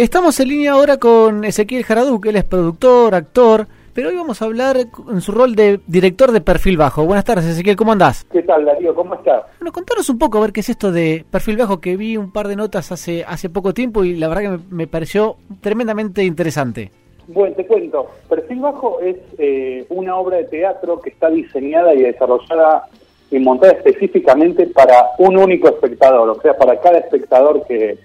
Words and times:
Estamos 0.00 0.40
en 0.40 0.48
línea 0.48 0.72
ahora 0.72 0.96
con 0.96 1.44
Ezequiel 1.44 1.84
Jaradú, 1.84 2.22
que 2.22 2.30
él 2.30 2.36
es 2.36 2.44
productor, 2.44 3.14
actor, 3.14 3.66
pero 3.92 4.08
hoy 4.08 4.16
vamos 4.16 4.40
a 4.40 4.46
hablar 4.46 4.78
en 4.78 5.20
su 5.20 5.30
rol 5.30 5.54
de 5.54 5.78
director 5.86 6.32
de 6.32 6.40
Perfil 6.40 6.78
Bajo. 6.78 7.04
Buenas 7.04 7.26
tardes, 7.26 7.44
Ezequiel, 7.44 7.76
¿cómo 7.76 7.92
andás? 7.92 8.24
¿Qué 8.32 8.42
tal, 8.42 8.64
Darío? 8.64 8.94
¿Cómo 8.94 9.14
estás? 9.14 9.42
Bueno, 9.58 9.72
contanos 9.72 10.08
un 10.08 10.18
poco 10.18 10.38
a 10.38 10.40
ver 10.40 10.52
qué 10.52 10.60
es 10.60 10.70
esto 10.70 10.90
de 10.90 11.26
Perfil 11.30 11.58
Bajo, 11.58 11.82
que 11.82 11.98
vi 11.98 12.16
un 12.16 12.32
par 12.32 12.48
de 12.48 12.56
notas 12.56 12.90
hace, 12.92 13.24
hace 13.28 13.50
poco 13.50 13.74
tiempo 13.74 14.02
y 14.02 14.16
la 14.16 14.28
verdad 14.28 14.56
que 14.56 14.74
me, 14.74 14.86
pareció 14.86 15.36
tremendamente 15.60 16.24
interesante. 16.24 16.90
Bueno, 17.28 17.54
te 17.54 17.66
cuento. 17.66 18.06
Perfil 18.26 18.60
Bajo 18.60 19.00
es 19.00 19.18
eh, 19.36 19.84
una 19.90 20.16
obra 20.16 20.38
de 20.38 20.44
teatro 20.44 20.98
que 20.98 21.10
está 21.10 21.28
diseñada 21.28 21.92
y 21.92 22.00
desarrollada 22.00 22.86
y 23.30 23.38
montada 23.38 23.74
específicamente 23.74 24.66
para 24.68 25.10
un 25.18 25.36
único 25.36 25.68
espectador, 25.68 26.30
o 26.30 26.40
sea, 26.40 26.56
para 26.56 26.80
cada 26.80 27.00
espectador 27.00 27.66
que, 27.66 27.98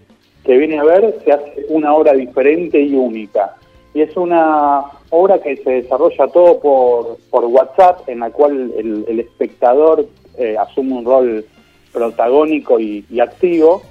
que 0.46 0.58
viene 0.58 0.80
a 0.80 0.84
ver 0.84 1.16
se 1.26 1.32
hace 1.32 1.66
una 1.70 1.94
obra 1.94 2.14
diferente 2.14 2.80
y 2.80 2.96
única. 2.96 3.56
Y 3.94 4.02
es 4.02 4.16
una 4.16 4.84
obra 5.10 5.40
que 5.42 5.58
se 5.58 5.72
desarrolla 5.72 6.28
todo 6.28 6.60
por, 6.60 7.18
por 7.30 7.46
WhatsApp, 7.46 8.08
en 8.08 8.20
la 8.20 8.30
cual 8.30 8.72
el, 8.78 9.20
espektador 9.20 10.06
eh, 10.38 10.56
asume 10.58 10.94
un 10.94 11.06
rol 11.06 11.46
protagónico 11.92 12.80
y, 12.80 13.06
activo, 13.20 13.82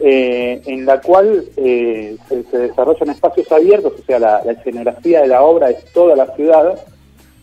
eh, 0.00 0.62
en 0.64 0.86
la 0.86 1.00
cual 1.00 1.44
eh, 1.58 2.16
se, 2.28 2.58
desarrolla 2.58 3.04
en 3.04 3.10
espacios 3.10 3.52
abiertos, 3.52 3.92
o 3.98 4.02
sea, 4.02 4.18
la, 4.18 4.42
la, 4.44 4.52
escenografía 4.52 5.20
de 5.20 5.28
la 5.28 5.42
obra 5.42 5.70
es 5.70 5.84
toda 5.92 6.16
la 6.16 6.34
ciudad, 6.34 6.82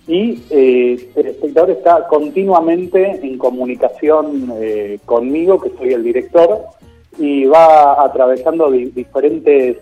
y 0.08 0.42
el 0.50 1.28
espectador 1.28 1.70
está 1.70 2.08
continuamente 2.08 3.20
en 3.22 3.38
comunicación 3.38 4.54
conmigo, 5.06 5.60
que 5.60 5.70
soy 5.78 5.92
el 5.92 6.02
director, 6.02 6.64
y 7.18 7.46
va 7.46 8.04
atravesando 8.04 8.70
diferentes 8.72 9.78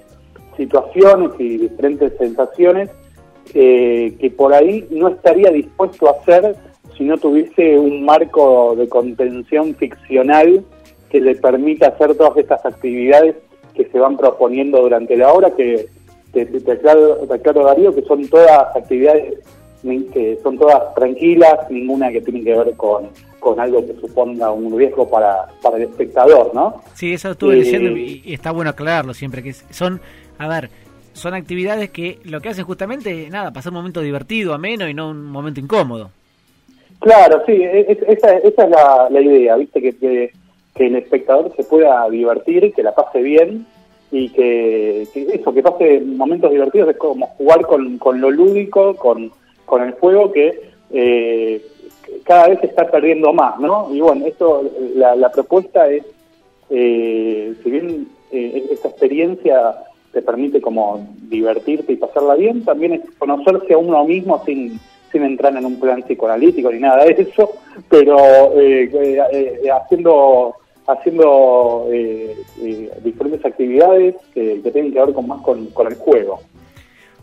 situaciones 0.58 1.32
y 1.40 1.58
diferentes 1.58 2.14
sensaciones 2.18 2.90
eh, 3.54 4.16
que 4.20 4.32
por 4.32 4.54
ahí 4.54 4.88
no 4.90 5.10
estaría 5.10 5.52
dispuesto 5.52 6.08
a 6.08 6.20
hacer 6.20 6.56
si 6.98 7.04
no 7.04 7.18
tuviese 7.18 7.78
un 7.78 8.06
marco 8.06 8.76
de 8.76 8.88
contención 8.88 9.76
ficcional 9.76 10.64
que 11.10 11.20
le 11.20 11.36
permita 11.36 11.88
hacer 11.88 12.16
todas 12.16 12.38
estas 12.38 12.66
actividades 12.66 13.36
que 13.74 13.86
se 13.86 14.00
van 14.00 14.18
proponiendo 14.18 14.82
durante 14.82 15.18
la 15.18 15.32
obra, 15.32 15.52
que 15.52 15.88
te, 16.32 16.46
te, 16.46 16.72
aclaro, 16.72 17.26
Darío, 17.66 17.94
que 17.94 18.02
son 18.04 18.28
todas 18.28 18.76
actividades 18.76 19.40
que 20.12 20.40
son 20.42 20.58
todas 20.58 20.94
tranquilas, 20.96 21.70
ninguna 21.70 22.12
que 22.12 22.22
tiene 22.22 22.44
que 22.44 22.56
ver 22.56 22.74
con, 22.76 23.10
con 23.40 23.60
algo 23.60 23.86
que 23.86 23.94
suponga 24.02 24.52
un 24.52 24.76
riesgo 24.76 25.08
para, 25.08 25.46
para 25.62 25.78
el 25.78 25.84
espectador, 25.84 26.54
¿no? 26.54 26.82
Sí, 26.96 27.14
eso 27.14 27.32
estuve 27.32 27.56
diciendo 27.56 27.92
y, 27.92 28.34
está 28.34 28.52
bueno 28.52 28.72
aclararlo 28.72 29.14
siempre, 29.14 29.44
que 29.44 29.54
son, 29.54 30.02
a 30.40 30.48
ver, 30.48 30.70
son 31.14 31.36
actividades 31.36 31.92
que 31.92 32.18
lo 32.24 32.42
que 32.42 32.50
hacen 32.50 32.66
justamente, 32.66 33.30
nada, 33.30 33.52
pasar 33.52 33.72
un 33.72 33.78
momento 33.78 34.02
divertido, 34.02 34.54
ameno 34.54 34.90
y 34.90 34.96
no 34.96 35.12
un 35.12 35.26
momento 35.26 35.60
incómodo. 35.60 36.10
Claro, 37.00 37.44
sí, 37.46 37.52
e, 37.52 37.82
e, 37.82 38.00
esa, 38.08 38.36
esa 38.38 38.64
es 38.64 38.70
la, 38.70 39.08
la 39.12 39.22
idea, 39.22 39.56
¿viste? 39.58 39.82
Que, 39.82 39.94
que, 39.96 40.32
el 40.78 40.96
espectador 40.96 41.54
se 41.56 41.64
pueda 41.64 42.10
divertir, 42.10 42.74
que 42.74 42.84
la 42.84 42.94
pase 42.94 43.22
bien 43.22 43.66
y 44.12 44.30
que, 44.30 45.04
eso, 45.04 45.54
que 45.54 45.62
pase 45.62 46.02
momentos 46.02 46.52
divertidos, 46.52 46.90
es 46.90 46.98
como 46.98 47.28
jugar 47.38 47.62
con, 47.62 47.98
con 47.98 48.20
lo 48.20 48.32
lúdico, 48.32 48.96
con, 48.96 49.32
con 49.66 49.84
el 49.84 49.94
juego 49.94 50.32
que... 50.32 50.74
Eh, 50.92 51.62
cada 52.24 52.48
vez 52.50 52.64
está 52.64 52.90
perdiendo 52.90 53.34
más, 53.34 53.60
¿no? 53.60 53.94
Y 53.94 54.02
bueno, 54.02 54.26
esto, 54.26 54.64
la, 54.96 55.32
propuesta 55.32 55.90
es, 55.90 56.04
eh, 56.70 57.54
si 57.64 57.72
bien 57.72 58.08
eh, 58.32 58.68
esta 58.72 58.90
experiencia 58.90 59.76
te 60.12 60.22
permite 60.22 60.62
como 60.62 61.08
divertirte 61.30 61.94
y 61.94 61.98
pasarla 61.98 62.36
bien, 62.36 62.64
también 62.64 62.94
es 62.94 63.02
conocerse 63.18 63.74
a 63.74 63.78
uno 63.78 64.04
mismo 64.06 64.42
sin, 64.46 64.80
sin 65.12 65.24
entrar 65.24 65.56
en 65.56 65.66
un 65.66 65.80
plan 65.80 66.04
psicoanalítico 66.04 66.72
ni 66.72 66.80
nada 66.80 67.06
de 67.06 67.22
eso, 67.22 67.52
pero 67.90 68.18
eh, 68.60 68.90
eh 68.94 69.70
haciendo 69.72 70.56
haciendo 70.88 71.88
diferentes 73.04 73.44
actividades 73.44 74.16
que, 74.36 74.62
que, 74.62 74.72
tienen 74.72 74.94
que 74.94 75.00
ver 75.00 75.14
con 75.14 75.28
más 75.28 75.42
con, 75.42 75.66
con 75.68 75.88
el 75.88 75.96
juego. 75.96 76.40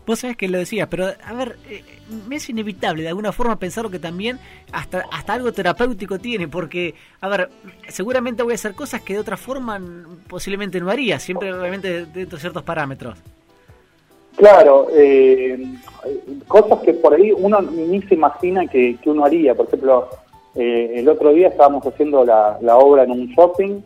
Vos 0.05 0.19
sabés 0.19 0.35
que 0.35 0.49
lo 0.49 0.57
decías, 0.57 0.87
pero 0.89 1.05
a 1.05 1.33
ver, 1.33 1.55
eh, 1.69 1.81
me 2.27 2.35
es 2.35 2.49
inevitable 2.49 3.03
de 3.03 3.09
alguna 3.09 3.31
forma 3.31 3.55
pensar 3.57 3.89
que 3.89 3.99
también 3.99 4.37
hasta, 4.73 5.05
hasta 5.11 5.33
algo 5.33 5.53
terapéutico 5.53 6.19
tiene, 6.19 6.47
porque, 6.49 6.93
a 7.21 7.29
ver, 7.29 7.49
seguramente 7.87 8.43
voy 8.43 8.51
a 8.51 8.55
hacer 8.55 8.75
cosas 8.75 9.01
que 9.01 9.13
de 9.13 9.19
otra 9.19 9.37
forma 9.37 9.79
posiblemente 10.27 10.81
no 10.81 10.89
haría, 10.89 11.19
siempre 11.19 11.53
obviamente 11.53 12.05
dentro 12.05 12.37
de 12.37 12.41
ciertos 12.41 12.63
parámetros. 12.63 13.17
Claro, 14.35 14.87
eh, 14.91 15.63
cosas 16.47 16.79
que 16.79 16.93
por 16.93 17.13
ahí 17.13 17.31
uno 17.31 17.61
ni 17.61 18.01
se 18.01 18.15
imagina 18.15 18.67
que, 18.67 18.97
uno 19.05 19.23
haría. 19.23 19.55
Por 19.55 19.67
ejemplo, 19.67 20.09
eh, 20.55 20.95
el 20.95 21.07
otro 21.07 21.31
día 21.31 21.47
estábamos 21.47 21.85
haciendo 21.85 22.25
la, 22.25 22.57
obra 22.77 23.03
en 23.03 23.11
un 23.11 23.27
shopping, 23.27 23.79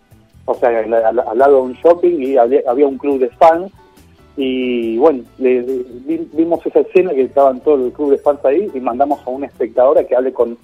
o 0.46 0.56
sea, 0.56 0.70
al, 0.70 1.20
al 1.20 1.38
lado 1.38 1.58
de 1.58 1.62
un 1.62 1.74
shopping 1.74 2.22
y 2.22 2.38
había 2.38 2.88
un 2.88 2.98
club 2.98 3.20
de 3.20 3.30
fans 3.30 3.72
y 4.38 4.98
bueno, 5.00 5.24
le, 5.40 5.62
vimos 6.34 6.64
esa 6.64 6.82
escena 6.82 7.12
que 7.12 7.24
estaban 7.24 7.60
todo 7.62 7.88
el 7.88 7.92
club 7.92 8.12
de 8.12 8.20
fans 8.20 8.46
ahí 8.46 8.70
y 8.72 8.80
mandamos 8.80 9.20
a 9.26 9.32
una 9.32 9.48
espectadora 9.48 10.04
que 10.04 10.16
hable 10.16 10.32
con 10.32 10.56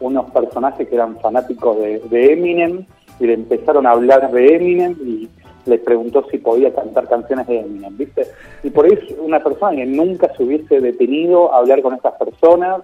unos 0.00 0.30
personajes 0.30 0.88
que 0.88 0.94
eran 0.94 1.20
fanáticos 1.20 1.76
de, 1.78 2.32
Eminem 2.32 2.86
y 3.20 3.26
le 3.26 3.34
empezaron 3.34 3.86
a 3.86 3.90
hablar 3.90 4.32
de 4.32 4.56
Eminem 4.56 4.96
y 5.04 5.28
le 5.66 5.76
preguntó 5.76 6.24
si 6.30 6.38
podía 6.38 6.74
cantar 6.74 7.08
canciones 7.08 7.46
de 7.46 7.60
Eminem, 7.60 7.94
¿viste? 7.94 8.26
Y 8.62 8.70
por 8.70 8.86
eso 8.86 9.14
una 9.20 9.44
persona 9.44 9.76
que 9.76 9.84
nunca 9.84 10.34
se 10.34 10.42
hubiese 10.42 10.80
detenido 10.80 11.52
a 11.52 11.58
hablar 11.58 11.82
con 11.82 11.92
estas 11.92 12.14
personas 12.14 12.80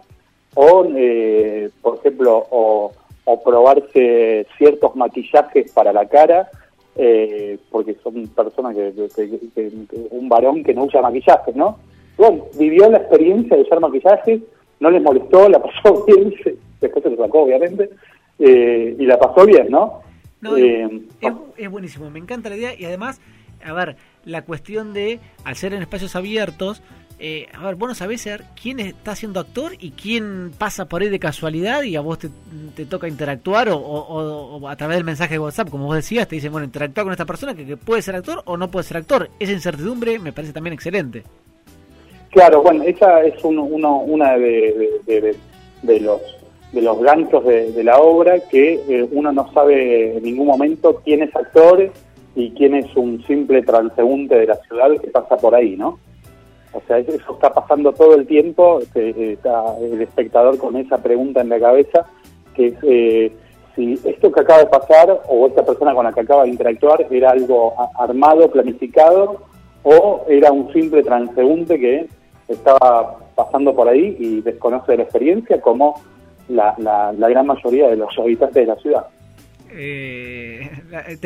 o, 0.54 0.84
eh, 0.94 1.70
por 1.80 1.96
ejemplo, 1.96 2.46
o 2.50 2.92
probarse 3.42 4.46
ciertos 4.58 4.94
maquillajes 4.96 5.72
para 5.72 5.94
la 5.94 6.04
cara 6.06 6.50
eh, 6.96 7.58
porque 7.70 7.96
son 8.02 8.26
personas 8.28 8.74
que, 8.74 8.92
un 10.10 10.28
varón 10.28 10.62
que 10.64 10.74
no 10.74 10.84
usa 10.84 11.02
maquillaje, 11.02 11.52
¿no? 11.54 11.78
Bueno, 12.16 12.46
vivió 12.58 12.90
la 12.90 12.98
experiencia 12.98 13.56
de 13.56 13.62
usar 13.62 13.80
maquillaje, 13.80 14.40
no 14.80 14.90
les 14.90 15.02
molestó, 15.02 15.48
la 15.48 15.62
pasó 15.62 16.04
bien, 16.06 16.34
después 16.80 17.02
se 17.02 17.10
lo 17.10 17.16
sacó 17.16 17.42
obviamente, 17.42 17.90
eh, 18.38 18.96
y 18.98 19.04
la 19.04 19.18
pasó 19.18 19.44
bien, 19.44 19.68
¿no? 19.70 20.00
Eh, 20.56 21.02
es, 21.56 21.70
buenísimo, 21.70 22.08
me 22.10 22.18
encanta 22.18 22.48
la 22.48 22.56
idea 22.56 22.74
y 22.78 22.84
además, 22.84 23.20
a 23.64 23.72
ver, 23.72 23.96
la 24.24 24.42
cuestión 24.42 24.92
de, 24.92 25.18
al 25.44 25.56
ser 25.56 25.74
en 25.74 25.82
espacios 25.82 26.16
abiertos, 26.16 26.82
eh, 27.18 27.46
a 27.54 27.64
ver, 27.64 27.76
vos 27.76 27.88
no 27.88 27.94
sabés 27.94 28.28
quién 28.60 28.78
está 28.78 29.16
siendo 29.16 29.40
actor 29.40 29.72
y 29.80 29.92
quién 29.92 30.52
pasa 30.58 30.84
por 30.84 31.00
ahí 31.00 31.08
de 31.08 31.18
casualidad 31.18 31.82
y 31.82 31.96
a 31.96 32.02
vos 32.02 32.18
te, 32.18 32.84
toca 32.84 33.08
interactuar 33.08 33.68
o, 33.70 34.68
a 34.68 34.76
través 34.76 34.98
del 34.98 35.04
mensaje 35.04 35.34
de 35.34 35.38
WhatsApp, 35.38 35.70
como 35.70 35.86
vos 35.86 35.96
decías, 35.96 36.28
te 36.28 36.36
dicen, 36.36 36.52
bueno, 36.52 36.66
interactúa 36.66 37.04
con 37.04 37.12
esta 37.12 37.24
persona 37.24 37.54
que, 37.54 37.76
puede 37.78 38.02
ser 38.02 38.16
actor 38.16 38.42
o 38.44 38.58
no 38.58 38.70
puede 38.70 38.84
ser 38.84 38.98
actor. 38.98 39.30
Esa 39.40 39.52
incertidumbre 39.52 40.18
me 40.18 40.32
parece 40.32 40.52
también 40.52 40.74
excelente. 40.74 41.22
Claro, 42.30 42.62
bueno, 42.62 42.82
esa 42.82 43.22
es 43.22 43.42
uno, 43.42 43.62
una 43.62 44.36
de, 44.36 44.90
los 46.00 46.20
de 46.72 46.82
los 46.82 47.00
ganchos 47.00 47.44
de, 47.46 47.82
la 47.82 47.98
obra 47.98 48.40
que 48.50 48.74
eh, 48.74 49.08
uno 49.10 49.32
no 49.32 49.50
sabe 49.54 50.18
en 50.18 50.22
ningún 50.22 50.48
momento 50.48 51.00
quién 51.02 51.22
es 51.22 51.34
actor 51.34 51.90
y 52.34 52.50
quién 52.50 52.74
es 52.74 52.94
un 52.94 53.24
simple 53.24 53.62
transeúnte 53.62 54.34
de 54.34 54.46
la 54.48 54.56
ciudad 54.56 54.90
que 55.00 55.08
pasa 55.08 55.38
por 55.38 55.54
ahí, 55.54 55.76
¿no? 55.76 55.98
O 56.76 56.82
sea, 56.86 56.98
eso 56.98 57.32
está 57.32 57.50
pasando 57.52 57.92
todo 57.92 58.14
el 58.14 58.26
tiempo, 58.26 58.80
este, 58.80 59.32
está 59.32 59.76
el 59.80 60.02
espectador 60.02 60.58
con 60.58 60.76
esa 60.76 60.98
pregunta 60.98 61.40
en 61.40 61.48
la 61.48 61.58
cabeza, 61.58 62.06
que 62.54 62.66
es 62.66 62.74
eh, 62.82 63.32
si 63.74 63.98
esto 64.04 64.30
que 64.30 64.40
acaba 64.40 64.60
de 64.60 64.66
pasar 64.66 65.22
o 65.28 65.46
esta 65.46 65.64
persona 65.64 65.94
con 65.94 66.04
la 66.04 66.12
que 66.12 66.20
acaba 66.20 66.42
de 66.42 66.50
interactuar 66.50 67.06
era 67.10 67.30
algo 67.30 67.74
armado, 67.98 68.50
planificado, 68.50 69.40
o 69.84 70.26
era 70.28 70.52
un 70.52 70.70
simple 70.72 71.02
transeúnte 71.02 71.78
que 71.78 72.08
estaba 72.48 73.18
pasando 73.34 73.74
por 73.74 73.88
ahí 73.88 74.16
y 74.18 74.40
desconoce 74.42 74.96
la 74.96 75.04
experiencia, 75.04 75.60
como 75.60 76.00
la, 76.48 76.74
gran 77.16 77.46
mayoría 77.46 77.88
de 77.88 77.96
los 77.96 78.18
habitantes 78.18 78.54
de 78.54 78.66
la 78.66 78.76
ciudad. 78.76 79.06
Eh, 79.70 80.70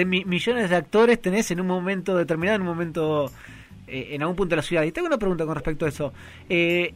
millones 0.04 0.70
de 0.70 0.76
actores 0.76 1.20
tenés 1.20 1.50
en 1.50 1.60
un 1.60 1.66
momento 1.66 2.16
determinado, 2.16 2.56
en 2.56 2.62
un 2.62 2.68
momento 2.68 3.30
en 3.90 4.22
algún 4.22 4.36
punto 4.36 4.50
de 4.50 4.56
la 4.56 4.62
ciudad. 4.62 4.82
Y 4.84 4.92
tengo 4.92 5.06
una 5.06 5.18
pregunta 5.18 5.44
con 5.44 5.54
respecto 5.54 5.84
a 5.84 5.88
eso. 5.88 6.12
Eh, 6.48 6.94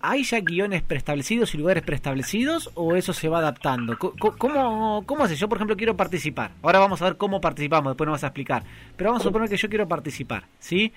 ¿Hay 0.00 0.22
ya 0.24 0.40
guiones 0.40 0.82
preestablecidos 0.82 1.54
y 1.54 1.58
lugares 1.58 1.82
preestablecidos 1.82 2.70
o 2.74 2.96
eso 2.96 3.12
se 3.12 3.28
va 3.28 3.38
adaptando? 3.38 3.96
¿Cómo, 3.98 5.02
¿Cómo 5.04 5.24
hace? 5.24 5.34
Yo, 5.34 5.48
por 5.48 5.58
ejemplo, 5.58 5.76
quiero 5.76 5.96
participar. 5.96 6.52
Ahora 6.62 6.78
vamos 6.78 7.02
a 7.02 7.06
ver 7.06 7.16
cómo 7.16 7.40
participamos, 7.40 7.92
después 7.92 8.06
nos 8.06 8.14
vas 8.14 8.24
a 8.24 8.28
explicar. 8.28 8.62
Pero 8.96 9.10
vamos 9.10 9.22
a 9.22 9.28
suponer 9.28 9.48
que 9.48 9.56
yo 9.56 9.68
quiero 9.68 9.88
participar, 9.88 10.44
¿sí? 10.58 10.92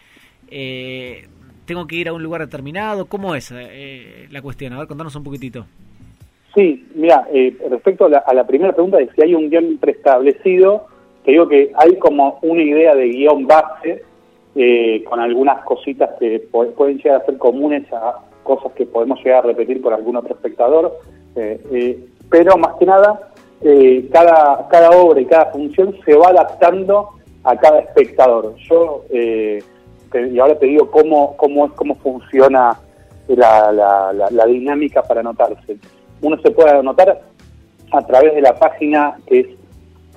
Eh, 0.50 1.28
¿Tengo 1.66 1.88
que 1.88 1.96
ir 1.96 2.08
a 2.08 2.14
un 2.14 2.24
lugar 2.24 2.42
determinado? 2.42 3.06
¿Cómo 3.06 3.36
es 3.36 3.52
la 3.52 4.42
cuestión? 4.42 4.74
A 4.74 4.80
ver, 4.80 4.88
contanos 4.88 5.16
un 5.16 5.24
poquitito. 5.24 5.66
Sí, 6.54 6.86
mira, 6.96 7.28
respecto 7.70 8.06
a 8.06 8.10
la, 8.10 8.18
a 8.20 8.34
la, 8.34 8.46
primera 8.46 8.74
pregunta 8.74 8.98
de 8.98 9.10
si 9.16 9.22
hay 9.22 9.34
un 9.34 9.50
guion 9.50 9.78
preestablecido, 9.78 10.88
te 11.24 11.32
digo 11.32 11.48
que 11.48 11.72
hay 11.76 11.98
como 11.98 12.40
una 12.42 12.62
idea 12.62 12.94
de 12.94 13.08
guion 13.08 13.48
base 13.48 14.04
eh, 14.56 15.04
con 15.04 15.20
algunas 15.20 15.64
cositas 15.64 16.10
que 16.20 16.48
pueden 16.52 16.98
llegar 16.98 17.22
a 17.22 17.26
ser 17.26 17.38
comunes 17.38 17.92
a 17.94 18.20
cosas 18.44 18.72
que 18.74 18.86
podemos 18.86 19.20
llegar 19.24 19.40
a 19.44 19.48
repetir 19.48 19.82
con 19.82 19.94
algún 19.94 20.16
otro 20.16 20.34
espectador, 20.34 20.98
pero 22.30 22.58
más 22.58 22.76
que 22.78 22.86
nada, 22.86 23.30
cada, 24.12 24.68
cada 24.70 24.90
obra 24.92 25.22
y 25.22 25.26
cada 25.26 25.46
función 25.52 25.96
se 26.04 26.16
va 26.16 26.30
adaptando 26.30 27.10
a 27.44 27.56
cada 27.56 27.80
espectador. 27.80 28.56
Yo, 28.68 29.04
y 29.12 30.40
ahora 30.40 30.58
te 30.58 30.66
digo 30.66 30.90
cómo, 30.90 31.38
cómo, 31.38 31.68
es, 31.68 31.72
cómo 31.74 31.96
funciona 31.96 32.78
la, 33.28 33.72
la, 33.72 34.12
la 34.30 34.46
dinámica 34.46 35.02
para 35.04 35.22
anotarse. 35.22 35.78
Uno 36.22 36.38
se 36.42 36.52
puede 36.52 36.72
anotar 36.72 37.22
a 37.92 38.02
través 38.06 38.36
de 38.36 38.42
la 38.42 38.56
página 38.56 39.18
que 39.28 39.40
es 39.40 39.48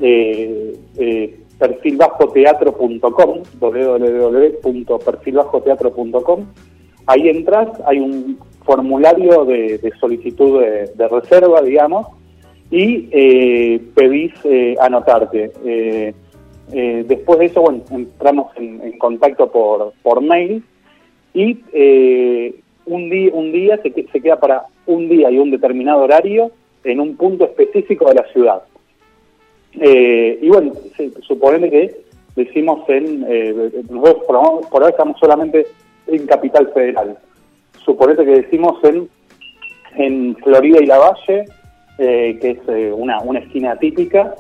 eh, 0.01 0.77
eh, 0.97 1.41
perfilbajoteatro.com, 1.65 3.43
www.perfilbajoteatro.com. 3.59 6.47
Ahí 7.07 7.29
entras, 7.29 7.69
hay 7.87 8.01
un 8.01 8.39
formulario 8.65 9.47
de, 9.47 9.93
solicitud 10.01 10.61
de, 10.61 11.09
reserva, 11.09 11.63
digamos, 11.63 12.09
y 12.71 13.09
eh, 13.13 13.81
pedís 13.95 14.33
eh, 14.45 14.75
anotarte. 14.81 15.53
Eh, 15.65 16.15
después 17.07 17.39
de 17.39 17.45
eso, 17.47 17.63
bueno, 17.63 17.81
entramos 17.91 18.53
en, 18.57 18.99
contacto 18.99 19.51
por, 19.51 19.95
por 20.03 20.21
mail 20.23 20.63
y 21.35 21.59
un, 22.87 23.11
día, 23.11 23.31
un 23.33 23.53
día 23.53 23.81
se, 23.83 23.91
se 23.91 24.21
queda 24.21 24.39
para 24.41 24.67
un 24.87 25.09
día 25.09 25.31
y 25.31 25.39
un 25.39 25.51
determinado 25.51 26.03
horario 26.03 26.51
en 26.85 27.01
un 27.01 27.17
punto 27.17 27.45
específico 27.45 28.09
de 28.09 28.15
la 28.15 28.25
ciudad. 28.33 28.63
Eh, 29.81 30.39
y 30.41 30.49
bueno, 30.49 30.73
suponete 31.27 31.71
que 31.71 32.05
decimos 32.37 32.89
en, 32.89 33.25
eh, 33.29 33.83
nosotros 33.91 34.25
por, 34.27 34.37
ahora 34.37 34.89
estamos 34.89 35.19
solamente 35.19 35.67
en 36.07 36.27
Capital 36.27 36.71
Federal. 36.73 37.19
Suponete 37.85 38.25
que 38.25 38.43
decimos 38.43 38.83
en, 38.85 39.09
en 39.97 40.37
Florida 40.37 40.79
y 40.81 40.87
la 40.87 40.99
Valle, 40.99 41.45
eh, 41.99 42.39
que 42.41 42.51
es 42.51 42.59
eh, 42.69 42.93
una, 42.93 43.21
una 43.21 43.41
esquina 43.41 43.77
típica, 43.77 44.35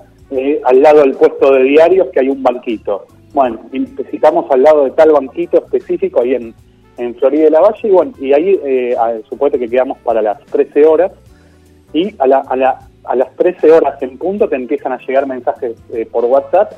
al 0.64 0.82
lado 0.82 1.02
del 1.02 1.12
puesto 1.12 1.52
de 1.52 1.62
diarios 1.62 2.08
que 2.12 2.20
hay 2.20 2.28
un 2.28 2.42
banquito. 2.42 3.06
Bueno, 3.32 3.60
necesitamos 3.70 4.50
al 4.50 4.62
lado 4.62 4.84
de 4.84 4.90
tal 4.92 5.12
banquito 5.12 5.58
específico 5.58 6.20
ahí 6.20 6.34
en, 6.34 6.54
en 6.96 7.14
Florida 7.16 7.48
y 7.48 7.50
la 7.50 7.60
Valle, 7.60 7.88
y 7.88 7.90
bueno, 7.90 8.12
y 8.18 8.32
ahí 8.32 8.60
eh, 8.64 8.96
suponete 9.28 9.58
que 9.58 9.68
quedamos 9.68 9.98
para 9.98 10.22
las 10.22 10.40
13 10.46 10.86
horas, 10.86 11.12
y 11.92 12.14
a, 12.18 12.26
la, 12.26 12.38
a, 12.38 12.56
la, 12.56 12.78
a 13.04 13.16
las 13.16 13.34
13 13.36 13.70
horas 13.70 14.00
en 14.02 14.18
punto 14.18 14.48
te 14.48 14.56
empiezan 14.56 14.92
a 14.92 14.98
llegar 14.98 15.26
mensajes 15.26 15.76
eh, 15.92 16.06
por 16.10 16.24
WhatsApp 16.24 16.72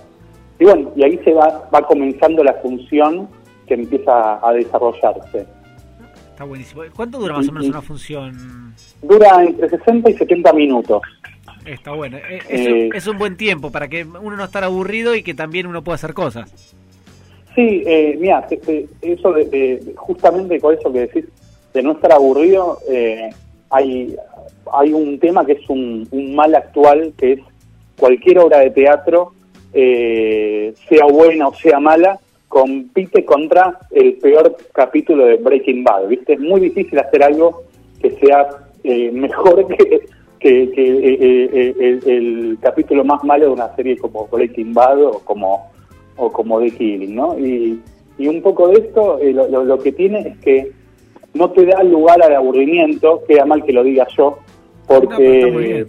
y 0.58 0.64
bueno, 0.64 0.92
y 0.96 1.04
ahí 1.04 1.18
se 1.24 1.32
va, 1.32 1.68
va 1.74 1.82
comenzando 1.86 2.42
la 2.42 2.54
función 2.54 3.28
que 3.66 3.74
empieza 3.74 4.46
a 4.46 4.52
desarrollarse. 4.52 5.46
Está 6.30 6.44
buenísimo. 6.44 6.82
¿Cuánto 6.94 7.18
dura 7.18 7.34
más 7.34 7.48
o 7.48 7.52
menos 7.52 7.68
una 7.68 7.82
función? 7.82 8.74
Dura 9.02 9.42
entre 9.42 9.68
60 9.68 10.10
y 10.10 10.14
70 10.14 10.52
minutos. 10.52 11.02
Está 11.64 11.92
bueno. 11.92 12.18
Eh, 12.18 12.40
eh, 12.48 12.90
es, 12.94 13.06
un 13.06 13.18
buen 13.18 13.36
tiempo 13.36 13.72
para 13.72 13.88
que 13.88 14.04
uno 14.04 14.36
no 14.36 14.44
esté 14.44 14.58
aburrido 14.58 15.14
y 15.14 15.22
que 15.22 15.34
también 15.34 15.66
uno 15.66 15.82
pueda 15.82 15.96
hacer 15.96 16.14
cosas. 16.14 16.74
Sí, 17.54 17.82
eh, 17.86 18.16
mira, 18.20 18.46
eso 19.00 19.32
de, 19.32 19.94
justamente 19.96 20.60
con 20.60 20.74
eso 20.74 20.92
que 20.92 21.00
decís, 21.00 21.24
de 21.72 21.82
no 21.82 21.92
estar 21.92 22.12
aburrido, 22.12 22.78
hay, 23.70 24.14
hay 24.72 24.92
un 24.92 25.18
tema 25.18 25.44
que 25.44 25.52
es 25.52 25.68
un, 25.68 26.08
mal 26.34 26.54
actual, 26.54 27.12
que 27.16 27.32
es 27.32 27.40
cualquier 27.98 28.38
obra 28.38 28.60
de 28.60 28.70
teatro, 28.70 29.32
eh, 29.72 30.74
sea 30.88 31.06
buena 31.06 31.48
o 31.48 31.54
sea 31.54 31.80
mala, 31.80 32.18
compite 32.48 33.24
contra 33.24 33.78
el 33.90 34.14
peor 34.14 34.56
capítulo 34.72 35.26
de 35.26 35.36
Breaking 35.36 35.84
Bad. 35.84 36.08
¿viste? 36.08 36.34
Es 36.34 36.40
muy 36.40 36.60
difícil 36.60 36.98
hacer 36.98 37.22
algo 37.22 37.64
que 38.00 38.10
sea 38.12 38.46
eh, 38.84 39.10
mejor 39.12 39.66
que, 39.66 40.08
que, 40.38 40.62
eh, 40.74 42.00
el, 42.06 42.58
capítulo 42.60 43.04
más 43.04 43.22
malo 43.24 43.46
de 43.46 43.50
una 43.52 43.74
serie 43.74 43.96
como 43.96 44.26
Breaking 44.28 44.72
Bad 44.72 45.02
o 45.02 45.18
como, 45.24 45.70
o 46.16 46.30
como 46.30 46.60
The 46.60 46.70
Killing. 46.70 47.14
¿no? 47.14 47.38
Y, 47.38 47.80
un 48.18 48.40
poco 48.40 48.68
de 48.68 48.80
esto 48.80 49.18
lo, 49.22 49.64
lo 49.64 49.78
que 49.78 49.92
tiene 49.92 50.20
es 50.20 50.38
que 50.38 50.72
no 51.36 51.50
te 51.50 51.66
da 51.66 51.82
lugar 51.82 52.22
al 52.22 52.34
aburrimiento, 52.34 53.22
queda 53.28 53.44
mal 53.44 53.62
que 53.62 53.72
lo 53.72 53.84
diga 53.84 54.06
yo, 54.16 54.38
porque 54.86 55.86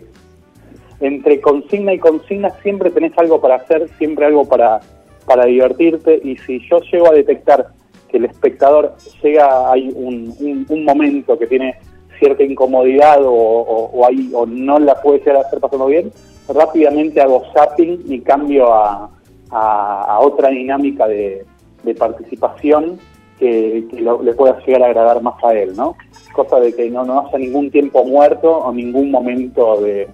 entre 0.99 1.39
consigna 1.41 1.93
y 1.93 1.99
consigna 1.99 2.49
siempre 2.61 2.89
tenés 2.89 3.17
algo 3.17 3.39
para 3.39 3.55
hacer, 3.55 3.87
siempre 3.97 4.25
algo 4.25 4.45
para, 4.45 4.79
para 5.25 5.45
divertirte. 5.45 6.19
Y 6.23 6.37
si 6.37 6.59
yo 6.67 6.79
llego 6.91 7.09
a 7.09 7.13
detectar 7.13 7.67
que 8.09 8.17
el 8.17 8.25
espectador 8.25 8.95
llega, 9.21 9.71
hay 9.71 9.89
un, 9.93 10.65
un, 10.69 10.85
momento 10.85 11.37
que 11.37 11.45
tiene 11.45 11.75
cierta 12.19 12.43
incomodidad 12.43 13.23
o, 13.23 13.31
o, 13.31 14.07
o 14.33 14.45
no 14.45 14.79
la 14.79 14.95
puede 15.01 15.19
llegar 15.19 15.37
a 15.37 15.41
hacer 15.41 15.59
pasando 15.59 15.87
bien, 15.87 16.11
rápidamente 16.47 17.21
hago 17.21 17.43
zapping 17.53 18.03
y 18.07 18.21
cambio 18.21 18.73
a, 18.73 19.09
a, 19.51 20.19
otra 20.21 20.49
dinámica 20.49 21.07
de, 21.07 21.45
de 21.83 21.95
participación 21.95 22.99
que, 23.37 23.87
le 23.91 24.33
pueda 24.33 24.59
llegar 24.65 24.83
a 24.83 24.85
agradar 24.87 25.21
más 25.21 25.43
a 25.43 25.53
él, 25.53 25.75
¿no? 25.75 25.95
Cosa 26.33 26.59
de 26.59 26.73
que 26.73 26.89
no, 26.89 27.03
no 27.05 27.27
haya 27.27 27.37
ningún 27.37 27.71
tiempo 27.71 28.03
muerto 28.03 28.57
o 28.57 28.73
ningún 28.73 29.11
momento 29.11 29.81
de, 29.81 30.07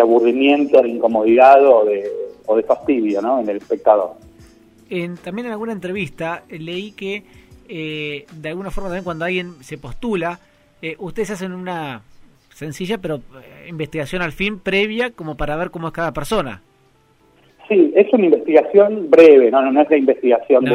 aburrimiento, 0.00 0.82
de 0.82 0.88
incomodidad 0.88 1.64
o 1.66 1.84
de, 1.84 2.10
o 2.46 2.56
de 2.56 2.62
fastidio, 2.62 3.22
¿no? 3.22 3.40
En 3.40 3.48
el 3.48 3.58
espectador. 3.58 4.12
En, 4.90 5.16
también 5.16 5.46
en 5.46 5.52
alguna 5.52 5.72
entrevista 5.72 6.44
eh, 6.48 6.58
leí 6.58 6.92
que 6.92 7.24
eh, 7.68 8.26
de 8.32 8.48
alguna 8.48 8.70
forma 8.70 8.88
también 8.88 9.04
cuando 9.04 9.24
alguien 9.24 9.62
se 9.62 9.78
postula, 9.78 10.38
eh, 10.82 10.96
ustedes 10.98 11.30
hacen 11.30 11.52
una 11.52 12.02
sencilla 12.52 12.98
pero 12.98 13.20
investigación 13.68 14.22
al 14.22 14.32
fin 14.32 14.60
previa 14.60 15.10
como 15.10 15.36
para 15.36 15.56
ver 15.56 15.70
cómo 15.70 15.88
es 15.88 15.94
cada 15.94 16.12
persona. 16.12 16.62
Sí, 17.68 17.92
es 17.94 18.12
una 18.12 18.26
investigación 18.26 19.08
breve, 19.10 19.50
no, 19.50 19.70
no, 19.70 19.80
es 19.80 19.90
la 19.90 19.96
investigación 19.96 20.64
de, 20.64 20.70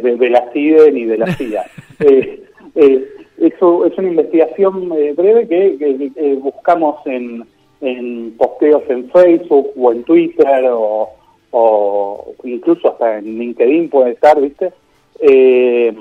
de, 0.00 0.30
la 0.30 0.50
CIDE 0.52 0.92
ni 0.92 1.04
de 1.04 1.18
la 1.18 1.26
CIA. 1.34 1.64
eh, 2.00 2.42
eh, 2.74 3.08
eso 3.38 3.84
es 3.84 3.96
una 3.98 4.08
investigación 4.08 4.90
eh, 4.96 5.12
breve 5.14 5.46
que, 5.46 6.38
buscamos 6.40 7.06
en, 7.06 7.44
en, 7.80 8.34
posteos 8.38 8.82
en 8.88 9.10
Facebook 9.10 9.72
o 9.76 9.92
en 9.92 10.04
Twitter 10.04 10.64
o, 10.70 11.10
o 11.50 12.34
incluso 12.44 12.92
hasta 12.92 13.18
en 13.18 13.38
LinkedIn 13.38 13.90
puede 13.90 14.12
estar, 14.12 14.40
¿viste? 14.40 14.72
Eh, 15.20 15.94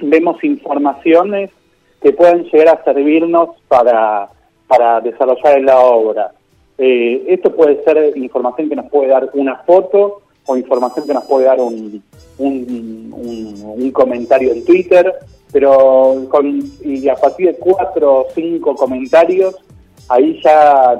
vemos 0.00 0.42
informaciones 0.44 1.50
que 2.02 2.12
pueden 2.12 2.44
llegar 2.44 2.76
a 2.76 2.84
servirnos 2.84 3.50
para, 3.68 4.28
para 4.66 5.00
desarrollar 5.00 5.58
en 5.58 5.66
la 5.66 5.78
obra. 5.80 6.32
Eh, 6.78 7.24
esto 7.28 7.54
puede 7.54 7.82
ser 7.84 8.16
información 8.16 8.68
que 8.68 8.76
nos 8.76 8.90
puede 8.90 9.08
dar 9.08 9.30
una 9.34 9.56
foto 9.58 10.22
o 10.46 10.56
información 10.56 11.06
que 11.06 11.14
nos 11.14 11.24
puede 11.24 11.46
dar 11.46 11.60
un, 11.60 12.02
un, 12.38 13.90
comentario 13.92 14.52
en 14.52 14.64
Twitter, 14.64 15.12
pero 15.52 16.26
con, 16.28 16.60
y 16.82 17.08
a 17.08 17.14
partir 17.14 17.48
de 17.48 17.54
cuatro 17.54 18.20
o 18.20 18.26
cinco 18.34 18.74
comentarios, 18.74 19.54
ahí 20.08 20.40
ya 20.42 20.98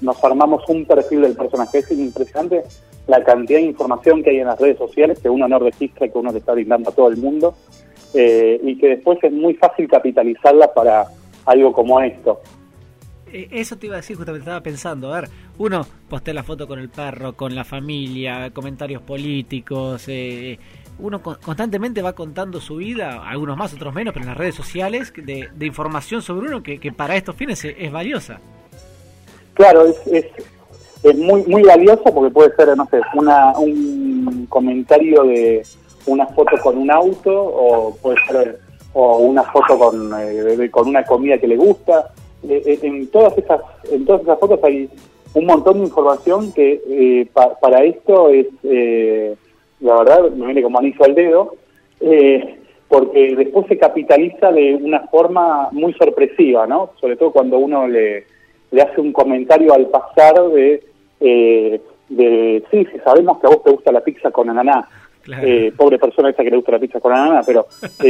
nos 0.00 0.24
armamos 0.24 0.62
un 0.68 0.84
perfil 0.86 1.22
del 1.22 1.36
personaje. 1.36 1.78
Es 1.78 1.90
impresionante 1.90 2.62
la 3.06 3.22
cantidad 3.24 3.58
de 3.58 3.66
información 3.66 4.22
que 4.22 4.30
hay 4.30 4.38
en 4.38 4.46
las 4.46 4.60
redes 4.60 4.78
sociales 4.78 5.18
que 5.18 5.28
uno 5.28 5.48
no 5.48 5.58
registra, 5.58 6.08
que 6.08 6.18
uno 6.18 6.30
le 6.30 6.38
está 6.38 6.52
brindando 6.52 6.90
a 6.90 6.94
todo 6.94 7.08
el 7.08 7.16
mundo, 7.16 7.54
eh, 8.14 8.60
y 8.62 8.78
que 8.78 8.88
después 8.88 9.18
es 9.22 9.32
muy 9.32 9.54
fácil 9.54 9.88
capitalizarla 9.88 10.72
para 10.72 11.06
algo 11.44 11.72
como 11.72 12.00
esto. 12.00 12.40
Eh, 13.32 13.48
eso 13.52 13.76
te 13.76 13.86
iba 13.86 13.96
a 13.96 13.98
decir, 13.98 14.16
justamente 14.16 14.44
estaba 14.44 14.62
pensando, 14.62 15.12
a 15.12 15.20
ver, 15.20 15.30
uno 15.58 15.86
postea 16.08 16.34
la 16.34 16.42
foto 16.42 16.66
con 16.66 16.78
el 16.78 16.88
perro, 16.88 17.34
con 17.34 17.54
la 17.54 17.64
familia, 17.64 18.50
comentarios 18.50 19.02
políticos, 19.02 20.04
eh, 20.08 20.58
uno 20.98 21.22
constantemente 21.22 22.02
va 22.02 22.12
contando 22.12 22.60
su 22.60 22.76
vida, 22.76 23.22
algunos 23.28 23.56
más, 23.56 23.72
otros 23.74 23.94
menos, 23.94 24.12
pero 24.12 24.24
en 24.24 24.30
las 24.30 24.38
redes 24.38 24.54
sociales, 24.54 25.12
de, 25.14 25.48
información 25.60 26.22
sobre 26.22 26.48
uno 26.48 26.62
que, 26.62 26.92
para 26.92 27.16
estos 27.16 27.36
fines 27.36 27.64
es, 27.64 27.92
valiosa. 27.92 28.40
Claro, 29.54 29.86
es, 29.86 30.26
es, 31.02 31.16
muy 31.16 31.42
muy 31.44 31.62
valiosa 31.62 32.10
porque 32.12 32.32
puede 32.32 32.54
ser, 32.56 32.76
no 32.76 32.86
sé, 32.86 33.00
una, 33.14 33.56
un 33.58 34.46
comentario 34.48 35.22
de 35.24 35.62
una 36.06 36.26
foto 36.26 36.56
con 36.62 36.78
un 36.78 36.90
auto 36.90 37.30
o 37.32 37.96
puede 37.96 38.16
ser 38.26 38.60
o 38.94 39.18
una 39.18 39.44
foto 39.44 39.78
con, 39.78 40.10
eh, 40.18 40.68
con 40.70 40.88
una 40.88 41.04
comida 41.04 41.38
que 41.38 41.46
le 41.46 41.56
gusta 41.56 42.10
eh, 42.42 42.62
eh, 42.66 42.78
en 42.82 43.08
todas 43.08 43.36
esas 43.36 43.60
en 43.90 44.04
todas 44.04 44.22
esas 44.22 44.38
fotos 44.38 44.60
hay 44.62 44.88
un 45.34 45.46
montón 45.46 45.78
de 45.78 45.84
información 45.84 46.52
que 46.52 46.80
eh, 46.88 47.26
para 47.60 47.84
esto 47.84 48.30
es 48.30 48.46
la 49.80 49.96
verdad 49.98 50.30
me 50.30 50.46
viene 50.46 50.62
como 50.62 50.78
anillo 50.78 51.04
al 51.04 51.14
dedo 51.14 51.54
porque 52.88 53.36
después 53.36 53.66
se 53.66 53.76
capitaliza 53.76 54.50
de 54.52 54.74
una 54.74 55.00
forma 55.08 55.68
muy 55.72 55.92
sorpresiva 55.94 56.66
no 56.66 56.90
sobre 57.00 57.16
todo 57.16 57.32
cuando 57.32 57.58
uno 57.58 57.86
le, 57.86 58.24
le 58.70 58.82
hace 58.82 59.00
un 59.00 59.12
comentario 59.12 59.74
al 59.74 59.86
pasar 59.86 60.50
de 60.50 60.82
de 62.08 62.64
sí, 62.70 62.86
sí 62.90 62.98
sabemos 63.04 63.38
que 63.38 63.46
a 63.46 63.50
vos 63.50 63.62
te 63.62 63.70
gusta 63.70 63.92
la 63.92 64.00
pizza 64.00 64.30
con 64.30 64.48
ananá. 64.50 64.88
Eh, 65.42 65.72
pobre 65.76 65.98
persona 65.98 66.30
esa 66.30 66.42
que 66.42 66.50
le 66.50 66.56
gusta 66.56 66.72
la 66.72 66.78
pizza 66.78 67.00
con 67.00 67.12
ananá, 67.12 67.42
pero 67.44 67.66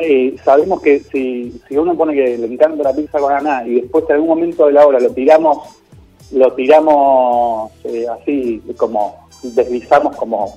eh, 0.00 0.26
eh, 0.26 0.36
sabemos 0.44 0.80
que 0.82 1.00
si, 1.00 1.60
si 1.68 1.76
uno 1.76 1.96
pone 1.96 2.14
que 2.14 2.38
le 2.38 2.46
encanta 2.46 2.82
la 2.82 2.94
pizza 2.94 3.18
con 3.18 3.32
ananá 3.32 3.66
y 3.66 3.80
después 3.80 4.04
en 4.08 4.16
algún 4.16 4.28
momento 4.28 4.66
de 4.66 4.72
la 4.72 4.86
hora 4.86 5.00
lo 5.00 5.10
tiramos, 5.10 5.58
lo 6.32 6.52
tiramos 6.54 7.72
así 8.20 8.62
como 8.76 9.28
deslizamos 9.42 10.16
como 10.16 10.54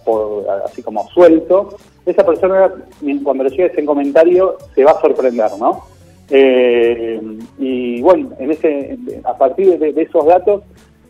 así 0.65 0.81
como 0.81 1.07
suelto, 1.09 1.77
esa 2.05 2.25
persona 2.25 2.71
cuando 3.23 3.43
le 3.43 3.49
llegue 3.49 3.65
ese 3.65 3.85
comentario 3.85 4.57
se 4.73 4.83
va 4.83 4.91
a 4.91 5.01
sorprender, 5.01 5.51
¿no? 5.59 5.83
y 6.29 8.01
bueno, 8.01 8.31
en 8.37 8.51
ese, 8.51 8.97
a 9.23 9.37
partir 9.37 9.79
de 9.79 10.01
esos 10.01 10.25
datos 10.25 10.63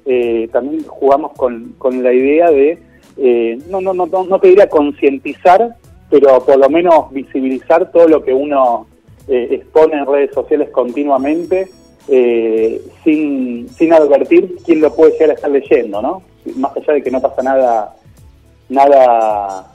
eh, 0.09 0.47
también 0.53 0.85
jugamos 0.85 1.33
con, 1.33 1.75
con 1.77 2.01
la 2.01 2.13
idea 2.13 2.49
de, 2.49 2.79
eh, 3.17 3.59
no, 3.69 3.81
no, 3.81 3.93
no, 3.93 4.05
no 4.05 4.39
te 4.39 4.47
diría 4.47 4.69
concientizar, 4.69 5.75
pero 6.09 6.39
por 6.45 6.57
lo 6.57 6.69
menos 6.69 7.11
visibilizar 7.11 7.91
todo 7.91 8.07
lo 8.07 8.23
que 8.23 8.33
uno 8.33 8.87
eh, 9.27 9.47
expone 9.51 9.97
en 9.97 10.05
redes 10.05 10.33
sociales 10.33 10.69
continuamente, 10.69 11.69
sin, 13.03 13.67
sin 13.67 13.91
advertir 13.91 14.55
quién 14.65 14.79
lo 14.79 14.95
puede 14.95 15.11
llegar 15.11 15.31
a 15.31 15.33
estar 15.33 15.51
leyendo, 15.51 16.01
¿no? 16.01 16.21
Más 16.55 16.71
allá 16.77 16.93
de 16.93 17.03
que 17.03 17.11
no 17.11 17.19
pasa 17.19 17.43
nada, 17.43 17.97
nada 18.69 19.73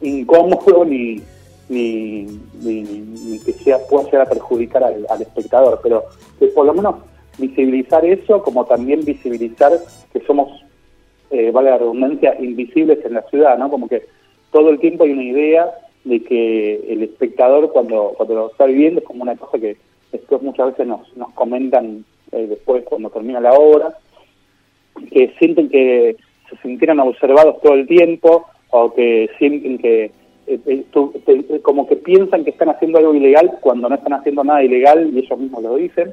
incómodo 0.00 0.84
ni, 0.84 1.22
ni, 1.68 2.26
ni, 2.62 3.38
que 3.38 3.52
sea, 3.52 3.78
pueda 3.86 4.04
llegar 4.06 4.22
a 4.22 4.30
perjudicar 4.30 4.82
al, 4.82 5.06
al 5.08 5.22
espectador, 5.22 5.78
pero 5.82 6.04
que 6.38 6.46
por 6.48 6.66
lo 6.66 6.74
menos 6.74 6.96
visibilizar 7.38 8.04
eso, 8.04 8.42
como 8.42 8.64
también 8.64 9.04
visibilizar 9.04 9.72
que 10.12 10.20
somos, 10.26 10.64
eh, 11.30 11.50
vale 11.50 11.70
la 11.70 11.78
redundancia, 11.78 12.36
invisibles 12.40 13.04
en 13.04 13.14
la 13.14 13.22
ciudad, 13.22 13.56
¿no? 13.58 13.70
Como 13.70 13.88
que 13.88 14.06
todo 14.50 14.70
el 14.70 14.78
tiempo 14.78 15.04
hay 15.04 15.10
una 15.10 15.24
idea 15.24 15.70
de 16.04 16.22
que 16.22 16.76
el 16.88 17.02
espectador 17.02 17.70
cuando, 17.72 18.14
cuando 18.16 18.34
lo 18.34 18.50
está 18.50 18.66
viviendo 18.66 19.00
es 19.00 19.06
como 19.06 19.22
una 19.22 19.36
cosa 19.36 19.58
que 19.58 19.76
después 20.12 20.42
muchas 20.42 20.68
veces 20.68 20.86
nos, 20.86 21.16
nos 21.16 21.32
comentan 21.32 22.04
eh, 22.32 22.46
después 22.48 22.84
cuando 22.84 23.10
termina 23.10 23.40
la 23.40 23.52
obra, 23.52 23.96
que 25.10 25.32
sienten 25.38 25.68
que 25.68 26.16
se 26.48 26.56
sintieran 26.62 27.00
observados 27.00 27.60
todo 27.60 27.74
el 27.74 27.86
tiempo 27.86 28.46
o 28.70 28.92
que 28.94 29.30
sienten 29.38 29.78
que 29.78 30.10
eh, 30.46 30.84
como 31.62 31.86
que 31.86 31.96
piensan 31.96 32.44
que 32.44 32.50
están 32.50 32.70
haciendo 32.70 32.98
algo 32.98 33.14
ilegal 33.14 33.58
cuando 33.60 33.88
no 33.88 33.94
están 33.94 34.14
haciendo 34.14 34.42
nada 34.42 34.64
ilegal 34.64 35.10
y 35.12 35.18
ellos 35.18 35.38
mismos 35.38 35.62
lo 35.62 35.76
dicen. 35.76 36.12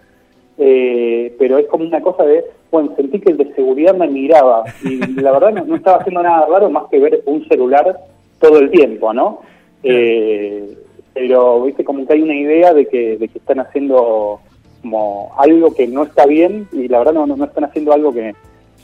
Eh, 0.60 1.36
pero 1.38 1.60
es 1.60 1.68
como 1.68 1.86
una 1.86 2.02
cosa 2.02 2.24
de, 2.24 2.44
bueno, 2.72 2.94
sentí 2.96 3.20
que 3.20 3.32
el 3.32 3.38
de 3.38 3.54
seguridad 3.54 3.96
me 3.96 4.08
miraba 4.08 4.64
y 4.84 4.98
la 5.22 5.32
verdad 5.32 5.64
no, 5.64 5.76
estaba 5.76 5.98
haciendo 5.98 6.24
nada 6.24 6.48
raro 6.48 6.70
más 6.70 6.86
que 6.90 7.00
ver 7.00 7.22
un 7.26 7.48
celular 7.48 8.00
todo 8.40 8.60
el 8.60 8.70
tiempo, 8.70 9.14
¿no? 9.14 9.42
Eh, 9.84 10.78
pero, 11.14 11.64
viste, 11.64 11.84
como 11.84 12.06
que 12.06 12.14
hay 12.14 12.22
una 12.22 12.36
idea 12.36 12.74
de 12.74 12.88
que, 12.88 13.18
de 13.18 13.28
que 13.28 13.40
están 13.40 13.60
haciendo 13.60 14.40
como 14.82 15.34
algo 15.38 15.74
que 15.74 15.88
no 15.88 16.04
está 16.04 16.26
bien 16.26 16.68
y 16.72 16.88
la 16.88 17.00
verdad 17.00 17.14
no, 17.14 17.26
no, 17.26 17.44
están 17.44 17.66
haciendo 17.66 17.94
algo 17.94 18.14
que, 18.14 18.36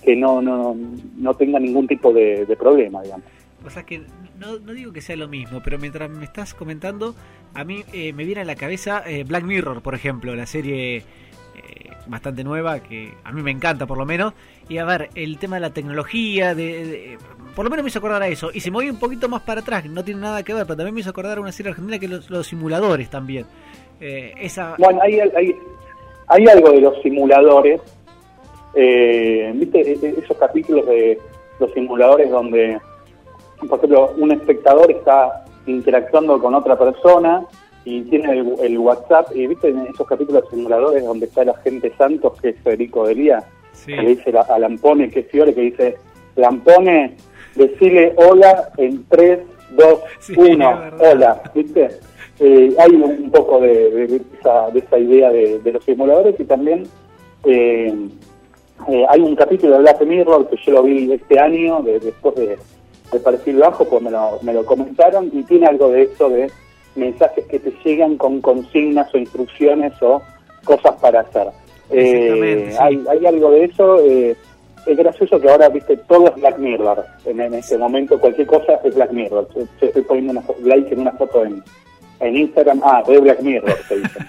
que 0.03 0.15
no, 0.15 0.41
no, 0.41 0.75
no 1.17 1.33
tenga 1.35 1.59
ningún 1.59 1.87
tipo 1.87 2.11
de, 2.11 2.47
problema, 2.59 3.01
digamos. 3.03 3.25
O 3.65 3.69
sea 3.69 3.83
que 3.83 4.01
no, 4.39 4.59
no, 4.59 4.73
digo 4.73 4.91
que 4.91 5.01
sea 5.01 5.15
lo 5.15 5.27
mismo, 5.27 5.61
pero 5.63 5.77
mientras 5.77 6.09
me 6.09 6.25
estás 6.25 6.53
comentando, 6.53 7.15
a 7.53 7.63
mí 7.63 7.83
eh, 7.93 8.11
me 8.13 8.25
viene 8.25 8.41
a 8.41 8.45
la 8.45 8.55
cabeza 8.55 9.03
Black 9.25 9.45
Mirror, 9.45 9.81
por 9.81 9.95
ejemplo, 9.95 10.35
la 10.35 10.47
serie 10.47 11.03
bastante 12.07 12.43
nueva, 12.43 12.79
que 12.79 13.13
a 13.23 13.31
mí 13.31 13.41
me 13.41 13.51
encanta 13.51 13.85
por 13.85 13.97
lo 13.97 14.05
menos. 14.05 14.33
Y 14.69 14.77
a 14.77 14.85
ver, 14.85 15.09
el 15.15 15.37
tema 15.37 15.57
de 15.57 15.61
la 15.61 15.69
tecnología, 15.71 16.55
de, 16.55 17.17
por 17.55 17.65
lo 17.65 17.71
menos 17.71 17.83
me 17.83 17.89
hizo 17.89 17.99
acordar 17.99 18.21
a 18.21 18.27
eso. 18.27 18.49
Y 18.53 18.61
me 18.65 18.71
voy 18.71 18.89
un 18.89 18.99
poquito 18.99 19.29
más 19.29 19.41
para 19.41 19.61
atrás, 19.61 19.85
no 19.85 20.03
tiene 20.03 20.21
nada 20.21 20.43
que 20.43 20.53
ver, 20.53 20.65
pero 20.65 20.77
también 20.77 20.95
me 20.95 21.01
hizo 21.01 21.09
acordar 21.09 21.37
a 21.37 21.41
una 21.41 21.51
serie 21.51 21.71
argentina 21.71 21.99
que 21.99 22.07
los, 22.07 22.29
los 22.29 22.47
simuladores 22.47 23.09
también. 23.09 23.45
Eh, 23.99 24.33
esa... 24.39 24.75
Bueno, 24.77 25.01
hay, 25.01 25.19
hay, 25.19 25.55
hay, 26.27 26.45
algo 26.47 26.71
de 26.71 26.81
los 26.81 27.01
simuladores. 27.01 27.81
Eh, 28.75 29.51
¿Viste 29.55 29.81
e, 29.81 29.99
e, 30.01 30.19
esos 30.23 30.35
capítulos 30.37 30.85
de 30.87 31.19
los 31.59 31.71
simuladores 31.73 32.29
donde, 32.29 32.79
por 33.67 33.77
ejemplo, 33.77 34.13
un 34.17 34.31
espectador 34.31 34.91
está 34.91 35.45
interactuando 35.65 36.39
con 36.39 36.55
otra 36.55 36.77
persona 36.77 37.45
y 37.85 38.01
tiene 38.03 38.39
el, 38.61 38.77
WhatsApp, 38.77 39.35
y 39.35 39.47
viste 39.47 39.69
en 39.69 39.79
esos 39.87 40.07
capítulos 40.07 40.45
simuladores 40.49 41.03
donde 41.03 41.25
está 41.25 41.41
el 41.41 41.49
agente 41.49 41.91
Santos, 41.97 42.39
que 42.41 42.49
es 42.49 42.59
Federico 42.61 43.05
Delía, 43.05 43.43
que 43.85 43.95
le 43.95 44.15
dice 44.15 44.33
a 44.37 44.59
Lampone, 44.59 45.09
que 45.09 45.21
es 45.21 45.27
Fiore, 45.27 45.53
que 45.53 45.61
dice, 45.61 45.97
Lampone, 46.35 47.15
decile 47.55 48.13
hola 48.15 48.69
en 48.77 49.05
3, 49.09 49.39
2, 49.71 49.99
1, 50.37 50.81
hola, 50.99 51.41
¿viste? 51.53 51.89
Eh, 52.39 52.75
hay 52.79 52.91
un, 52.91 53.29
poco 53.31 53.59
de, 53.59 54.21
esa, 54.39 54.69
de 54.71 54.79
esa 54.79 54.97
idea 54.97 55.29
de, 55.29 55.71
los 55.71 55.83
simuladores 55.83 56.39
y 56.39 56.45
también 56.45 56.83
eh, 57.45 57.93
eh, 58.89 59.05
hay 59.07 59.21
un 59.21 59.35
capítulo 59.35 59.73
de 59.73 59.79
Black 59.79 60.01
Mirror 60.01 60.49
que 60.49 60.57
yo 60.57 60.71
lo 60.71 60.83
vi 60.83 61.11
este 61.11 61.39
año, 61.39 61.81
después 61.83 62.35
de, 62.35 62.57
de 63.11 63.19
Perfil 63.19 63.57
Bajo, 63.57 63.85
pues 63.85 64.01
me 64.01 64.09
lo, 64.09 64.39
me 64.41 64.53
lo 64.53 64.65
comentaron 64.65 65.29
y 65.31 65.43
tiene 65.43 65.67
algo 65.67 65.89
de 65.89 66.03
eso 66.03 66.29
de 66.29 66.49
mensajes 66.95 67.45
que 67.45 67.59
te 67.59 67.73
llegan 67.83 68.17
con 68.17 68.41
consignas 68.41 69.13
o 69.13 69.17
instrucciones 69.17 69.93
o 70.01 70.21
cosas 70.63 70.95
para 71.01 71.21
hacer. 71.21 71.47
Eh, 71.89 72.75
hay, 72.79 73.03
hay, 73.09 73.25
algo 73.25 73.51
de 73.51 73.65
eso. 73.65 73.99
Eh, 73.99 74.35
es 74.85 74.97
gracioso 74.97 75.39
que 75.39 75.49
ahora, 75.49 75.69
viste, 75.69 75.97
todo 75.97 76.27
es 76.27 76.35
Black 76.35 76.57
Mirror. 76.57 77.05
En, 77.25 77.39
en 77.39 77.53
este 77.53 77.77
momento, 77.77 78.19
cualquier 78.19 78.47
cosa 78.47 78.79
es 78.83 78.95
Black 78.95 79.11
Mirror. 79.11 79.47
estoy 79.79 80.01
poniendo 80.03 80.31
una 80.33 80.43
like 80.63 80.93
en 80.93 81.01
una 81.01 81.11
foto 81.13 81.45
en, 81.45 81.63
en 82.25 82.37
Instagram. 82.37 82.81
Ah, 82.83 83.03
de 83.07 83.19
Black 83.19 83.41
Mirror, 83.41 83.77
se 83.87 83.97
dice. 83.97 84.19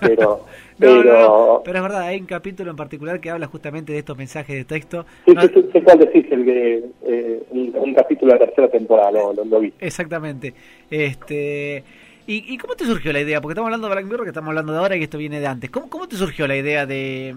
Pero. 0.00 0.44
pero... 0.78 1.62
pero 1.64 1.78
es 1.78 1.82
verdad, 1.82 2.02
hay 2.02 2.20
un 2.20 2.26
capítulo 2.26 2.70
en 2.70 2.76
particular 2.76 3.20
que 3.20 3.30
habla 3.30 3.46
justamente 3.46 3.92
de 3.92 3.98
estos 3.98 4.16
mensajes 4.16 4.56
de 4.56 4.64
texto. 4.64 5.06
Sí, 5.26 5.34
sí, 5.40 5.68
sé 5.72 5.82
cuál 5.82 5.98
decís, 5.98 6.26
el 6.30 6.44
que, 6.44 6.84
eh, 7.06 7.42
un, 7.50 7.94
capítulo 7.94 8.32
de 8.32 8.40
la 8.40 8.46
tercera 8.46 8.68
temporada, 8.68 9.12
lo, 9.12 9.32
lo, 9.32 9.44
lo 9.44 9.60
vi. 9.60 9.72
Exactamente. 9.78 10.54
Este, 10.90 11.84
¿Y, 12.26 12.56
cómo 12.58 12.74
te 12.74 12.84
surgió 12.84 13.12
la 13.12 13.20
idea? 13.20 13.40
Porque 13.40 13.52
estamos 13.52 13.66
hablando 13.66 13.88
de 13.88 13.94
Black 13.94 14.06
Mirror, 14.06 14.22
que 14.22 14.30
estamos 14.30 14.48
hablando 14.48 14.72
de 14.72 14.78
ahora 14.78 14.96
y 14.96 15.02
esto 15.02 15.18
viene 15.18 15.40
de 15.40 15.46
antes. 15.46 15.70
¿Cómo, 15.70 15.90
cómo 15.90 16.08
te 16.08 16.16
surgió 16.16 16.46
la 16.46 16.56
idea 16.56 16.86
de, 16.86 17.34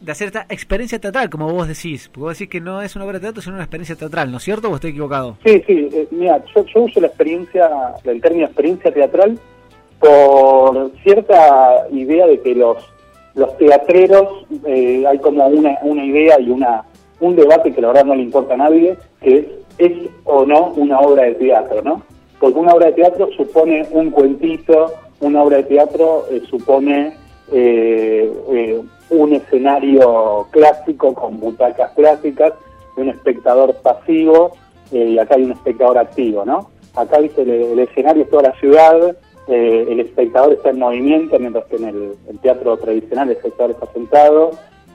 de 0.00 0.12
hacer 0.12 0.28
esta 0.28 0.46
experiencia 0.48 0.98
teatral, 0.98 1.28
como 1.30 1.52
vos 1.52 1.68
decís? 1.68 2.08
Porque 2.08 2.20
vos 2.20 2.38
decís 2.38 2.50
que 2.50 2.60
no 2.60 2.82
es 2.82 2.94
una 2.96 3.04
obra 3.04 3.18
de 3.18 3.26
teatro, 3.26 3.42
sino 3.42 3.54
una 3.54 3.64
experiencia 3.64 3.96
teatral, 3.96 4.30
¿no 4.30 4.38
es 4.38 4.44
cierto 4.44 4.70
o 4.70 4.74
estoy 4.74 4.90
equivocado? 4.90 5.36
Sí, 5.44 5.62
sí. 5.66 5.88
Eh, 5.92 6.08
mira, 6.10 6.42
yo, 6.54 6.82
uso 6.82 7.00
la 7.00 7.08
experiencia, 7.08 7.68
el 8.04 8.20
término 8.20 8.46
experiencia 8.46 8.92
teatral, 8.92 9.38
por 9.98 10.92
cierta 11.02 11.88
idea 11.90 12.26
de 12.26 12.40
que 12.40 12.54
los, 12.54 12.76
los 13.34 13.56
teatreros, 13.58 14.46
eh, 14.66 15.04
hay 15.06 15.18
como 15.18 15.46
una, 15.46 15.78
una 15.82 16.04
idea 16.04 16.40
y 16.40 16.50
una 16.50 16.84
un 17.20 17.34
debate 17.34 17.72
que 17.72 17.80
la 17.80 17.88
verdad 17.88 18.04
no 18.04 18.14
le 18.14 18.22
importa 18.22 18.54
a 18.54 18.58
nadie, 18.58 18.96
que 19.20 19.38
es, 19.38 19.46
¿es 19.78 20.08
o 20.22 20.46
no 20.46 20.68
una 20.76 21.00
obra 21.00 21.24
de 21.24 21.34
teatro, 21.34 21.82
no? 21.82 22.02
porque 22.38 22.58
una 22.58 22.74
obra 22.74 22.86
de 22.86 22.92
teatro 22.92 23.28
supone 23.36 23.86
un 23.90 24.10
cuentito, 24.10 24.92
una 25.20 25.42
obra 25.42 25.58
de 25.58 25.64
teatro 25.64 26.26
eh, 26.30 26.42
supone 26.48 27.14
eh, 27.52 28.32
eh, 28.52 28.80
un 29.10 29.32
escenario 29.32 30.46
clásico 30.50 31.14
con 31.14 31.40
butacas 31.40 31.92
clásicas, 31.92 32.52
un 32.96 33.08
espectador 33.08 33.74
pasivo 33.76 34.52
y 34.90 35.18
acá 35.18 35.36
hay 35.36 35.44
un 35.44 35.52
espectador 35.52 35.98
activo, 35.98 36.44
¿no? 36.44 36.70
Acá 36.94 37.18
viste 37.18 37.42
el, 37.42 37.78
escenario 37.78 38.24
es 38.24 38.30
toda 38.30 38.44
la 38.44 38.52
ciudad, 38.58 39.16
el 39.46 40.00
espectador 40.00 40.52
está 40.52 40.70
en 40.70 40.78
movimiento, 40.78 41.38
mientras 41.38 41.64
que 41.66 41.76
en 41.76 41.84
el, 41.84 42.38
teatro 42.40 42.76
tradicional 42.76 43.30
el 43.30 43.36
espectador 43.36 43.70
está 43.70 43.86
sentado. 43.92 44.50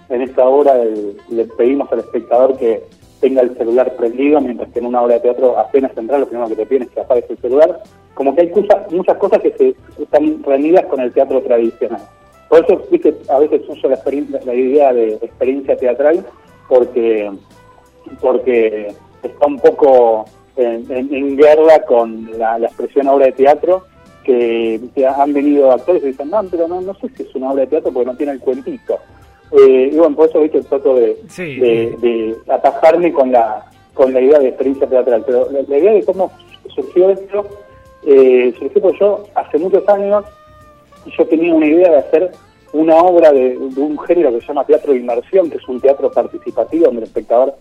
En 0.10 0.22
esta 0.22 0.46
obra 0.46 0.76
le 0.76 1.46
pedimos 1.58 1.92
al 1.92 2.00
espectador 2.00 2.58
que 2.58 2.84
tenga 3.20 3.42
el 3.42 3.58
celular 3.58 3.96
prendido, 3.96 4.42
mientras 4.42 4.70
que 4.72 4.80
en 4.80 4.86
una 4.86 5.02
obra 5.02 5.16
de 5.16 5.22
teatro 5.22 5.58
apenas 5.58 5.98
entrar, 5.98 6.20
lo 6.20 6.28
primero 6.28 6.50
que 6.50 6.58
te 6.58 6.66
piden 6.66 6.84
es 6.84 6.90
que 6.90 7.00
apagues 7.00 7.30
el 7.30 7.38
celular. 7.38 7.82
Como 8.14 8.36
que 8.36 8.42
hay 8.42 8.54
muchas 8.92 9.18
cosas 9.18 9.42
que 9.42 9.52
se, 9.54 9.76
están 10.02 10.44
reunidas 10.44 10.86
con 10.86 11.00
el 11.00 11.12
teatro 11.12 11.42
tradicional. 11.42 12.02
Por 12.54 12.64
eso, 12.64 12.84
viste, 12.92 13.16
a 13.30 13.40
veces 13.40 13.64
uso 13.68 13.90
la, 13.90 14.00
la 14.46 14.54
idea 14.54 14.94
de 14.94 15.14
experiencia 15.16 15.76
teatral, 15.76 16.24
porque, 16.70 17.32
porque 18.22 18.94
está 19.24 19.48
un 19.48 19.58
poco 19.58 20.26
en, 20.56 21.36
guerra 21.36 21.84
con 21.88 22.30
la, 22.38 22.60
expresión 22.60 23.08
obra 23.08 23.26
de 23.26 23.32
teatro, 23.32 23.86
que 24.24 24.80
han 25.04 25.34
venido 25.34 25.72
actores 25.72 26.04
y 26.04 26.10
dicen, 26.10 26.30
no, 26.30 26.44
pero 26.44 26.68
no, 26.68 26.80
no 26.80 26.94
sé 26.94 27.10
si 27.18 27.24
es 27.24 27.34
una 27.34 27.54
obra 27.54 27.62
de 27.62 27.70
teatro 27.70 27.92
porque 27.92 28.12
no 28.12 28.18
tiene 28.18 28.34
el 28.34 28.40
cuentito. 28.40 29.00
Eh, 29.52 29.90
y 29.92 29.96
bueno, 29.96 30.16
por 30.16 30.30
eso 30.30 30.40
¿viste? 30.42 30.62
trato 30.62 30.94
de, 30.94 31.18
de, 31.36 32.38
atajarme 32.50 33.12
con 33.14 33.32
la, 33.32 33.66
con 33.96 34.14
la 34.14 34.22
idea 34.22 34.38
de 34.38 34.50
experiencia 34.50 34.88
teatral. 34.88 35.24
Pero 35.26 35.50
la, 35.50 35.76
idea 35.76 35.94
de 35.94 36.06
cómo 36.06 36.32
surgió 36.76 37.10
esto, 37.10 37.48
eh, 38.06 38.54
surgió 38.60 38.80
porque 38.80 39.00
yo 39.00 39.24
hace 39.34 39.58
muchos 39.58 39.90
años 39.90 40.24
yo 41.06 41.26
tenía 41.26 41.54
una 41.54 41.68
idea 41.68 41.92
de 41.92 41.98
hacer 41.98 42.32
una 42.74 42.98
obra 42.98 43.32
de, 43.32 43.56
un 43.58 43.98
género 44.00 44.32
que 44.32 44.42
se 44.42 44.48
llama 44.48 44.66
teatro 44.66 44.94
de 44.94 45.00
inmersión, 45.00 45.50
que 45.50 45.58
es 45.58 45.68
un 45.68 45.80
teatro 45.80 46.12
participativo 46.12 46.86
donde 46.86 47.02
el 47.02 47.08
espectador 47.08 47.56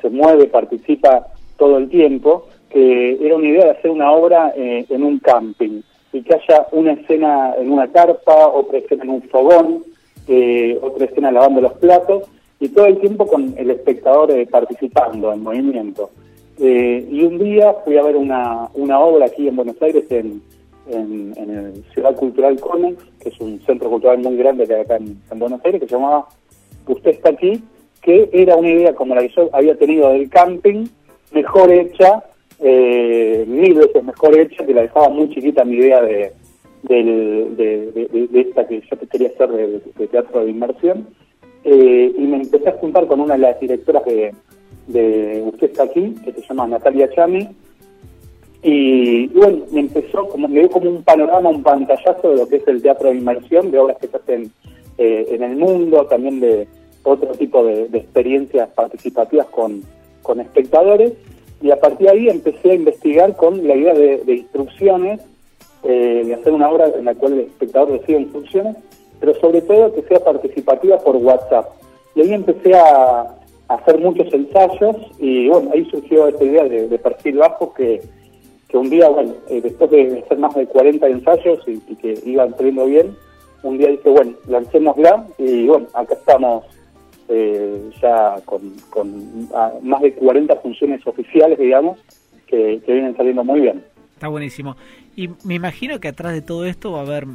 se 0.00 0.08
mueve, 0.08 0.46
participa 0.46 1.26
todo 1.56 1.78
el 1.78 1.88
tiempo, 1.88 2.46
que 2.70 3.18
era 3.20 3.36
una 3.36 3.48
idea 3.48 3.64
de 3.66 3.70
hacer 3.72 3.90
una 3.90 4.12
obra 4.12 4.52
eh, 4.56 4.86
en 4.88 5.02
un 5.02 5.18
camping 5.18 5.82
y 6.12 6.22
que 6.22 6.34
haya 6.34 6.66
una 6.72 6.92
escena 6.92 7.54
en 7.58 7.70
una 7.70 7.90
carpa, 7.90 8.48
otra 8.48 8.78
escena 8.78 9.04
en 9.04 9.10
un 9.10 9.22
fogón, 9.22 9.82
eh, 10.28 10.78
otra 10.80 11.06
escena 11.06 11.32
lavando 11.32 11.60
los 11.60 11.72
platos 11.74 12.24
y 12.60 12.68
todo 12.68 12.86
el 12.86 12.98
tiempo 12.98 13.26
con 13.26 13.54
el 13.56 13.70
espectador 13.70 14.30
eh, 14.30 14.46
participando 14.46 15.32
en 15.32 15.42
movimiento. 15.42 16.10
y 16.58 17.24
un 17.24 17.38
día 17.38 17.74
fui 17.84 17.96
a 17.96 18.02
ver 18.02 18.16
una, 18.16 18.68
una 18.74 19.00
obra 19.00 19.26
aquí 19.26 19.48
en 19.48 19.56
Buenos 19.56 19.80
Aires, 19.82 20.04
en, 20.10 20.40
en, 20.88 21.34
el 21.36 21.84
Ciudad 21.92 22.14
Cultural 22.16 22.58
Conex, 22.60 23.02
que 23.20 23.28
es 23.28 23.40
un 23.40 23.60
centro 23.60 23.90
cultural 23.90 24.18
muy 24.18 24.36
grande 24.36 24.66
que 24.66 24.74
hay 24.74 24.80
acá 24.82 24.96
en, 24.96 25.20
en 25.30 25.38
Buenos 25.38 25.60
Aires, 25.64 25.80
que 25.80 25.88
se 25.88 25.94
llamaba 25.94 26.26
Usted 26.86 27.10
está 27.10 27.30
aquí, 27.30 27.62
que 28.00 28.28
era 28.32 28.56
una 28.56 28.68
idea 28.68 28.94
como 28.94 29.14
la 29.14 29.22
que 29.22 29.28
yo 29.28 29.48
había 29.52 29.76
tenido 29.76 30.10
del 30.10 30.28
camping, 30.28 30.86
mejor 31.32 31.72
hecha, 31.72 32.24
eh, 32.58 33.44
mil 33.46 33.74
veces 33.74 34.02
mejor 34.04 34.38
hecha, 34.38 34.66
que 34.66 34.74
la 34.74 34.82
dejaba 34.82 35.08
muy 35.08 35.28
chiquita 35.30 35.64
mi 35.64 35.76
idea 35.76 36.02
de, 36.02 36.32
de, 36.82 38.28
esta 38.34 38.66
que 38.66 38.80
yo 38.80 39.08
quería 39.08 39.28
hacer 39.28 39.50
de, 39.50 40.06
teatro 40.08 40.44
de 40.44 40.50
inmersión. 40.50 41.06
Eh, 41.64 42.12
y 42.18 42.22
me 42.22 42.38
empecé 42.38 42.68
a 42.68 42.72
juntar 42.72 43.06
con 43.06 43.20
una 43.20 43.34
de 43.34 43.40
las 43.40 43.60
directoras 43.60 44.04
de, 44.04 44.34
de 44.88 45.42
Usted 45.46 45.70
está 45.70 45.84
aquí, 45.84 46.14
que 46.24 46.32
se 46.32 46.42
llama 46.42 46.66
Natalia 46.66 47.08
Chami, 47.14 47.48
y, 48.62 49.26
bueno, 49.28 49.64
me 49.72 49.80
empezó, 49.80 50.28
como, 50.28 50.48
me 50.48 50.60
dio 50.60 50.70
como 50.70 50.88
un 50.88 51.02
panorama, 51.02 51.50
un 51.50 51.62
pantallazo 51.62 52.30
de 52.30 52.36
lo 52.36 52.48
que 52.48 52.56
es 52.56 52.68
el 52.68 52.80
teatro 52.80 53.08
de 53.08 53.16
inmersión, 53.16 53.70
de 53.70 53.78
obras 53.78 53.98
que 53.98 54.08
se 54.08 54.16
hacen 54.16 54.52
eh, 54.98 55.26
en 55.30 55.42
el 55.42 55.56
mundo, 55.56 56.06
también 56.06 56.40
de 56.40 56.68
otro 57.02 57.32
tipo 57.32 57.64
de, 57.64 57.84
experiencias 57.92 58.68
participativas 58.70 59.46
con, 59.46 59.82
con 60.22 60.40
espectadores 60.40 61.12
y 61.62 61.70
a 61.70 61.78
partir 61.78 62.08
de 62.08 62.12
ahí 62.12 62.28
empecé 62.28 62.72
a 62.72 62.74
investigar 62.74 63.36
con 63.36 63.66
la 63.66 63.76
idea 63.76 63.94
de, 63.94 64.34
instrucciones, 64.34 65.20
eh, 65.84 66.22
de 66.26 66.34
hacer 66.34 66.52
una 66.52 66.68
obra 66.68 66.88
en 66.88 67.04
la 67.04 67.14
cual 67.14 67.34
el 67.34 67.40
espectador 67.40 67.92
recibe 67.92 68.20
instrucciones, 68.20 68.76
pero 69.20 69.34
sobre 69.34 69.62
todo 69.62 69.94
que 69.94 70.02
sea 70.02 70.18
participativa 70.18 70.98
por 70.98 71.16
WhatsApp. 71.16 71.70
Y 72.16 72.22
ahí 72.22 72.34
empecé 72.34 72.74
a, 72.74 73.38
hacer 73.68 73.98
muchos 74.00 74.30
ensayos 74.34 74.96
y 75.18 75.48
bueno, 75.48 75.70
ahí 75.72 75.88
surgió 75.90 76.28
esta 76.28 76.44
idea 76.44 76.64
de, 76.64 76.98
perfil 76.98 77.38
bajo 77.38 77.72
que, 77.72 78.02
que 78.72 78.78
un 78.78 78.88
día, 78.88 79.06
bueno, 79.10 79.34
eh, 79.50 79.60
después 79.60 79.90
de 79.90 80.22
hacer 80.24 80.38
más 80.38 80.54
de 80.54 80.66
40 80.66 81.06
ensayos 81.06 81.62
y, 81.66 81.78
que 81.96 82.18
iban 82.24 82.56
saliendo 82.56 82.86
bien, 82.86 83.14
un 83.62 83.76
día 83.76 83.88
dije, 83.88 84.08
bueno, 84.08 84.32
lancémosla 84.48 85.26
y 85.36 85.66
bueno, 85.66 85.86
acá 85.92 86.14
estamos 86.14 86.64
eh, 87.28 87.90
ya 88.00 88.36
con, 88.46 88.72
más 89.82 90.00
de 90.00 90.14
40 90.14 90.56
funciones 90.56 91.06
oficiales, 91.06 91.58
digamos, 91.58 91.98
que, 92.46 92.80
vienen 92.86 93.14
saliendo 93.14 93.44
muy 93.44 93.60
bien. 93.60 93.84
Está 94.14 94.28
buenísimo. 94.28 94.74
Y 95.16 95.28
me 95.44 95.54
imagino 95.54 96.00
que 96.00 96.08
atrás 96.08 96.32
de 96.32 96.40
todo 96.40 96.64
esto 96.64 96.92
va 96.92 97.00
a 97.00 97.02
haber, 97.02 97.26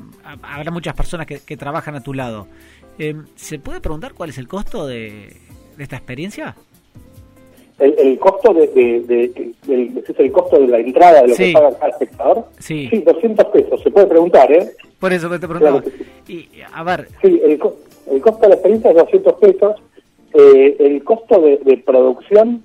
habrá 0.41 0.71
muchas 0.71 0.95
personas 0.95 1.27
que, 1.27 1.57
trabajan 1.57 1.93
a 1.95 2.01
tu 2.01 2.15
lado. 2.15 2.47
Eh, 2.97 3.13
¿Se 3.35 3.59
puede 3.59 3.79
preguntar 3.79 4.13
cuál 4.15 4.31
es 4.31 4.39
el 4.39 4.47
costo 4.47 4.87
de, 4.87 5.37
esta 5.77 5.97
experiencia? 5.97 6.55
El, 7.79 8.17
costo 8.17 8.53
de, 8.53 8.67
de, 8.67 9.51
es 10.07 10.19
el 10.19 10.31
costo 10.31 10.59
de 10.59 10.67
la 10.67 10.79
entrada 10.79 11.21
de 11.21 11.27
lo 11.27 11.35
que 11.35 11.53
paga 11.53 11.69
el 11.69 11.89
espectador. 11.91 12.45
Sí. 12.57 12.87
sí, 12.89 13.01
200 13.01 13.45
pesos. 13.47 13.81
Se 13.83 13.91
puede 13.91 14.07
preguntar, 14.07 14.51
¿eh? 14.51 14.71
Por 14.99 15.13
eso 15.13 15.29
te 15.29 15.47
preguntaba. 15.47 15.83
y, 16.27 16.47
a 16.73 16.83
ver. 16.83 17.07
Sí, 17.21 17.39
el, 17.43 17.59
el 18.11 18.21
costo 18.21 18.41
de 18.41 18.49
la 18.49 18.55
experiencia 18.55 18.89
es 18.91 18.97
200 18.97 19.33
pesos. 19.35 19.75
Eh, 20.33 20.75
el 20.79 21.03
costo 21.03 21.41
de, 21.41 21.77
producción, 21.85 22.61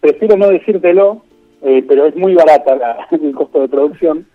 prefiero 0.00 0.36
no 0.36 0.48
decírtelo, 0.48 1.22
eh, 1.62 1.84
pero 1.86 2.06
es 2.06 2.16
muy 2.16 2.34
barata 2.34 3.06
el 3.10 3.34
costo 3.34 3.60
de 3.60 3.68
producción. 3.68 4.26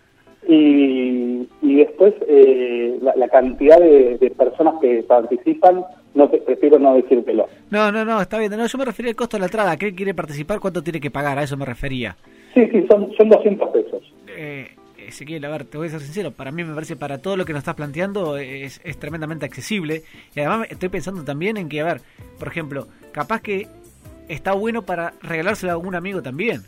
Y, 0.47 1.47
después 1.61 2.15
eh, 2.27 2.97
la, 3.01 3.27
cantidad 3.27 3.79
de, 3.79 4.33
personas 4.35 4.75
que 4.81 5.03
participan, 5.03 5.83
no 6.17 6.29
prefiero 6.29 6.79
no 6.79 6.95
decírtelo. 6.95 7.47
No, 7.69 7.91
no, 7.91 8.03
no, 8.03 8.21
está 8.21 8.39
bien. 8.39 8.51
No, 8.51 8.65
yo 8.65 8.77
me 8.77 8.85
refería 8.85 9.11
al 9.11 9.15
costo 9.15 9.37
de 9.37 9.41
la 9.41 9.45
entrada. 9.45 9.77
¿Qué 9.77 9.93
quiere 9.93 10.13
participar? 10.13 10.59
¿Cuánto 10.59 10.81
tiene 10.81 10.99
que 10.99 11.11
pagar? 11.11 11.37
A 11.37 11.43
eso 11.43 11.55
me 11.55 11.65
refería. 11.65 12.15
Sí, 12.53 12.67
sí, 12.71 12.85
son, 12.89 13.11
son 13.15 13.29
200 13.29 13.69
pesos. 13.69 14.13
Eh, 14.27 14.67
Ezequiel, 15.07 15.45
a 15.45 15.49
ver, 15.49 15.65
te 15.65 15.77
voy 15.77 15.87
a 15.87 15.91
ser 15.91 16.01
sincero, 16.01 16.31
para 16.31 16.51
mí 16.51 16.63
me 16.63 16.73
parece 16.73 16.95
para 16.95 17.19
todo 17.19 17.37
lo 17.37 17.45
que 17.45 17.53
nos 17.53 17.61
estás 17.61 17.75
planteando 17.75 18.37
es, 18.37 18.81
tremendamente 18.99 19.45
accesible. 19.45 20.03
Y 20.35 20.39
además 20.39 20.67
estoy 20.69 20.89
pensando 20.89 21.23
también 21.23 21.57
en 21.57 21.69
que, 21.69 21.81
a 21.81 21.85
ver, 21.85 22.01
por 22.37 22.47
ejemplo, 22.49 22.87
capaz 23.11 23.41
que 23.41 23.67
está 24.27 24.53
bueno 24.53 24.81
para 24.81 25.13
regalárselo 25.21 25.71
a 25.71 25.75
algún 25.75 25.95
amigo 25.95 26.21
también. 26.21 26.61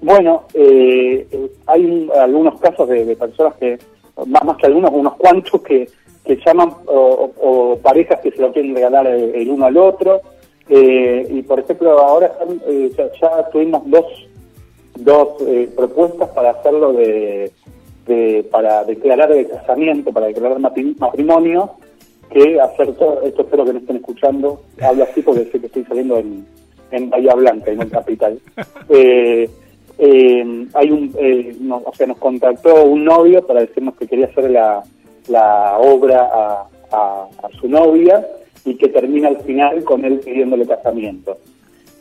Bueno, 0.00 0.46
eh, 0.54 1.26
hay 1.66 2.08
algunos 2.20 2.60
casos 2.60 2.88
de, 2.88 3.16
personas 3.16 3.54
que, 3.56 3.78
más, 4.26 4.44
más 4.44 4.56
que 4.56 4.66
algunos, 4.66 4.90
unos 4.92 5.14
cuantos 5.16 5.62
que, 5.62 5.88
que 6.28 6.38
llaman, 6.44 6.70
o, 6.86 7.78
parejas 7.82 8.20
que 8.20 8.30
se 8.30 8.40
lo 8.40 8.52
quieren 8.52 8.74
regalar 8.74 9.06
el, 9.06 9.50
uno 9.50 9.66
al 9.66 9.76
otro. 9.76 10.20
Eh, 10.68 11.26
y 11.30 11.42
por 11.42 11.58
ejemplo, 11.58 11.98
ahora 11.98 12.30
eh, 12.68 12.90
ya 13.20 13.48
tuvimos 13.50 13.82
dos 13.90 14.04
dos 14.98 15.28
eh, 15.46 15.68
propuestas 15.74 16.28
para 16.30 16.50
hacerlo 16.50 16.92
de, 16.92 17.52
para 18.50 18.84
declarar 18.84 19.30
el 19.32 19.48
casamiento, 19.48 20.12
para 20.12 20.26
declarar 20.26 20.58
matrimonio, 20.58 21.72
que 22.30 22.60
hacer 22.60 22.94
todo, 22.94 23.22
esto 23.22 23.42
espero 23.42 23.64
que 23.64 23.72
me 23.74 23.78
estén 23.78 23.96
escuchando, 23.96 24.60
hablo 24.82 25.04
así 25.04 25.22
porque 25.22 25.44
sé 25.44 25.60
que 25.60 25.66
estoy 25.66 25.84
saliendo 25.84 26.18
en, 26.18 26.46
en 26.90 27.10
Bahía 27.10 27.34
Blanca, 27.34 27.70
en 27.70 27.82
el 27.82 27.90
capital. 27.90 28.38
Eh, 28.90 29.50
eh, 29.98 30.66
hay 30.72 30.90
un, 30.90 31.12
o 31.84 31.94
sea, 31.94 32.06
nos 32.06 32.16
contactó 32.16 32.84
un 32.84 33.04
novio 33.04 33.46
para 33.46 33.60
decirnos 33.60 33.96
que 33.96 34.06
quería 34.06 34.26
hacer 34.26 34.50
la, 34.50 34.82
la 35.28 35.78
obra 35.78 36.28
a, 36.32 36.66
a, 36.92 37.28
a 37.42 37.48
su 37.60 37.68
novia 37.68 38.26
y 38.64 38.74
que 38.74 38.88
termina 38.88 39.28
al 39.28 39.40
final 39.40 39.84
con 39.84 40.04
él 40.04 40.20
pidiéndole 40.20 40.66
casamiento. 40.66 41.38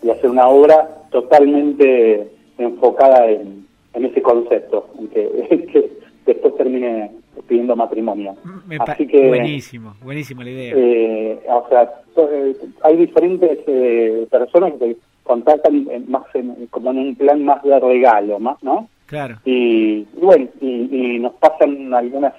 Y 0.03 0.09
hacer 0.09 0.29
una 0.29 0.47
obra 0.47 0.87
totalmente 1.11 2.29
enfocada 2.57 3.29
en, 3.29 3.65
ese 3.93 4.21
concepto, 4.21 4.89
en 4.99 5.07
que, 5.09 5.89
después 6.25 6.55
termine 6.55 7.11
pidiendo 7.47 7.75
matrimonio. 7.75 8.35
Así 8.79 9.07
que, 9.07 9.27
buenísimo, 9.27 9.95
buenísimo 10.03 10.43
la 10.43 10.49
idea. 10.49 10.73
Eh, 10.75 11.39
o 11.47 11.65
sea, 11.69 11.89
eh, 12.17 12.55
hay 12.83 12.97
diferentes 12.97 13.59
eh, 13.65 14.27
personas 14.29 14.73
que 14.73 14.97
contactan 15.23 15.87
más 16.07 16.23
como 16.69 16.91
en 16.91 16.99
un 16.99 17.15
plan 17.15 17.43
más 17.43 17.63
de 17.63 17.79
regalo, 17.79 18.39
más, 18.39 18.61
¿no? 18.63 18.89
Claro. 19.05 19.37
Y, 19.45 20.03
bueno, 20.19 20.47
y, 20.59 21.19
nos 21.19 21.33
pasan 21.35 21.93
algunas 21.93 22.33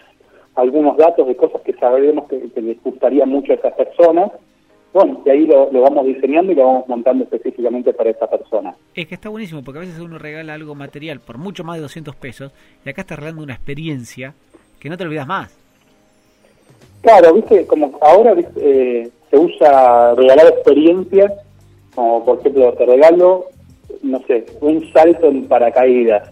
algunos 0.60 0.96
datos 0.96 1.26
de 1.26 1.36
cosas 1.36 1.62
que 1.62 1.72
sabemos 1.74 2.28
que, 2.28 2.50
que 2.50 2.60
les 2.60 2.82
gustaría 2.82 3.24
mucho 3.26 3.52
a 3.52 3.56
esas 3.56 3.74
personas 3.74 4.32
bueno, 4.92 5.20
y 5.24 5.30
ahí 5.30 5.46
lo, 5.46 5.70
vamos 5.70 6.06
diseñando 6.06 6.52
y 6.52 6.54
lo 6.54 6.64
vamos 6.64 6.88
montando 6.88 7.24
específicamente 7.24 7.92
para 7.92 8.10
esa 8.10 8.26
persona. 8.26 8.74
Es 8.94 9.06
que 9.06 9.14
está 9.14 9.28
buenísimo, 9.28 9.62
porque 9.62 9.78
a 9.78 9.80
veces 9.82 9.98
uno 10.00 10.18
regala 10.18 10.54
algo 10.54 10.74
material 10.74 11.20
por 11.20 11.36
mucho 11.36 11.62
más 11.62 11.76
de 11.76 11.82
200 11.82 12.16
pesos 12.16 12.52
y 12.84 12.88
acá 12.88 13.02
está 13.02 13.16
regalando 13.16 13.42
una 13.42 13.54
experiencia 13.54 14.34
que 14.80 14.88
no 14.88 14.96
te 14.96 15.04
olvidas 15.04 15.26
más. 15.26 15.56
Claro, 17.02 17.34
viste, 17.34 17.66
como 17.66 17.98
ahora 18.00 18.34
eh, 18.56 19.08
se 19.30 19.38
usa 19.38 20.14
regalar 20.14 20.46
experiencias, 20.48 21.32
como 21.94 22.24
por 22.24 22.40
ejemplo 22.40 22.72
te 22.72 22.86
regalo, 22.86 23.44
no 24.02 24.20
sé, 24.26 24.46
un 24.60 24.90
salto 24.92 25.28
en 25.28 25.46
paracaídas. 25.46 26.30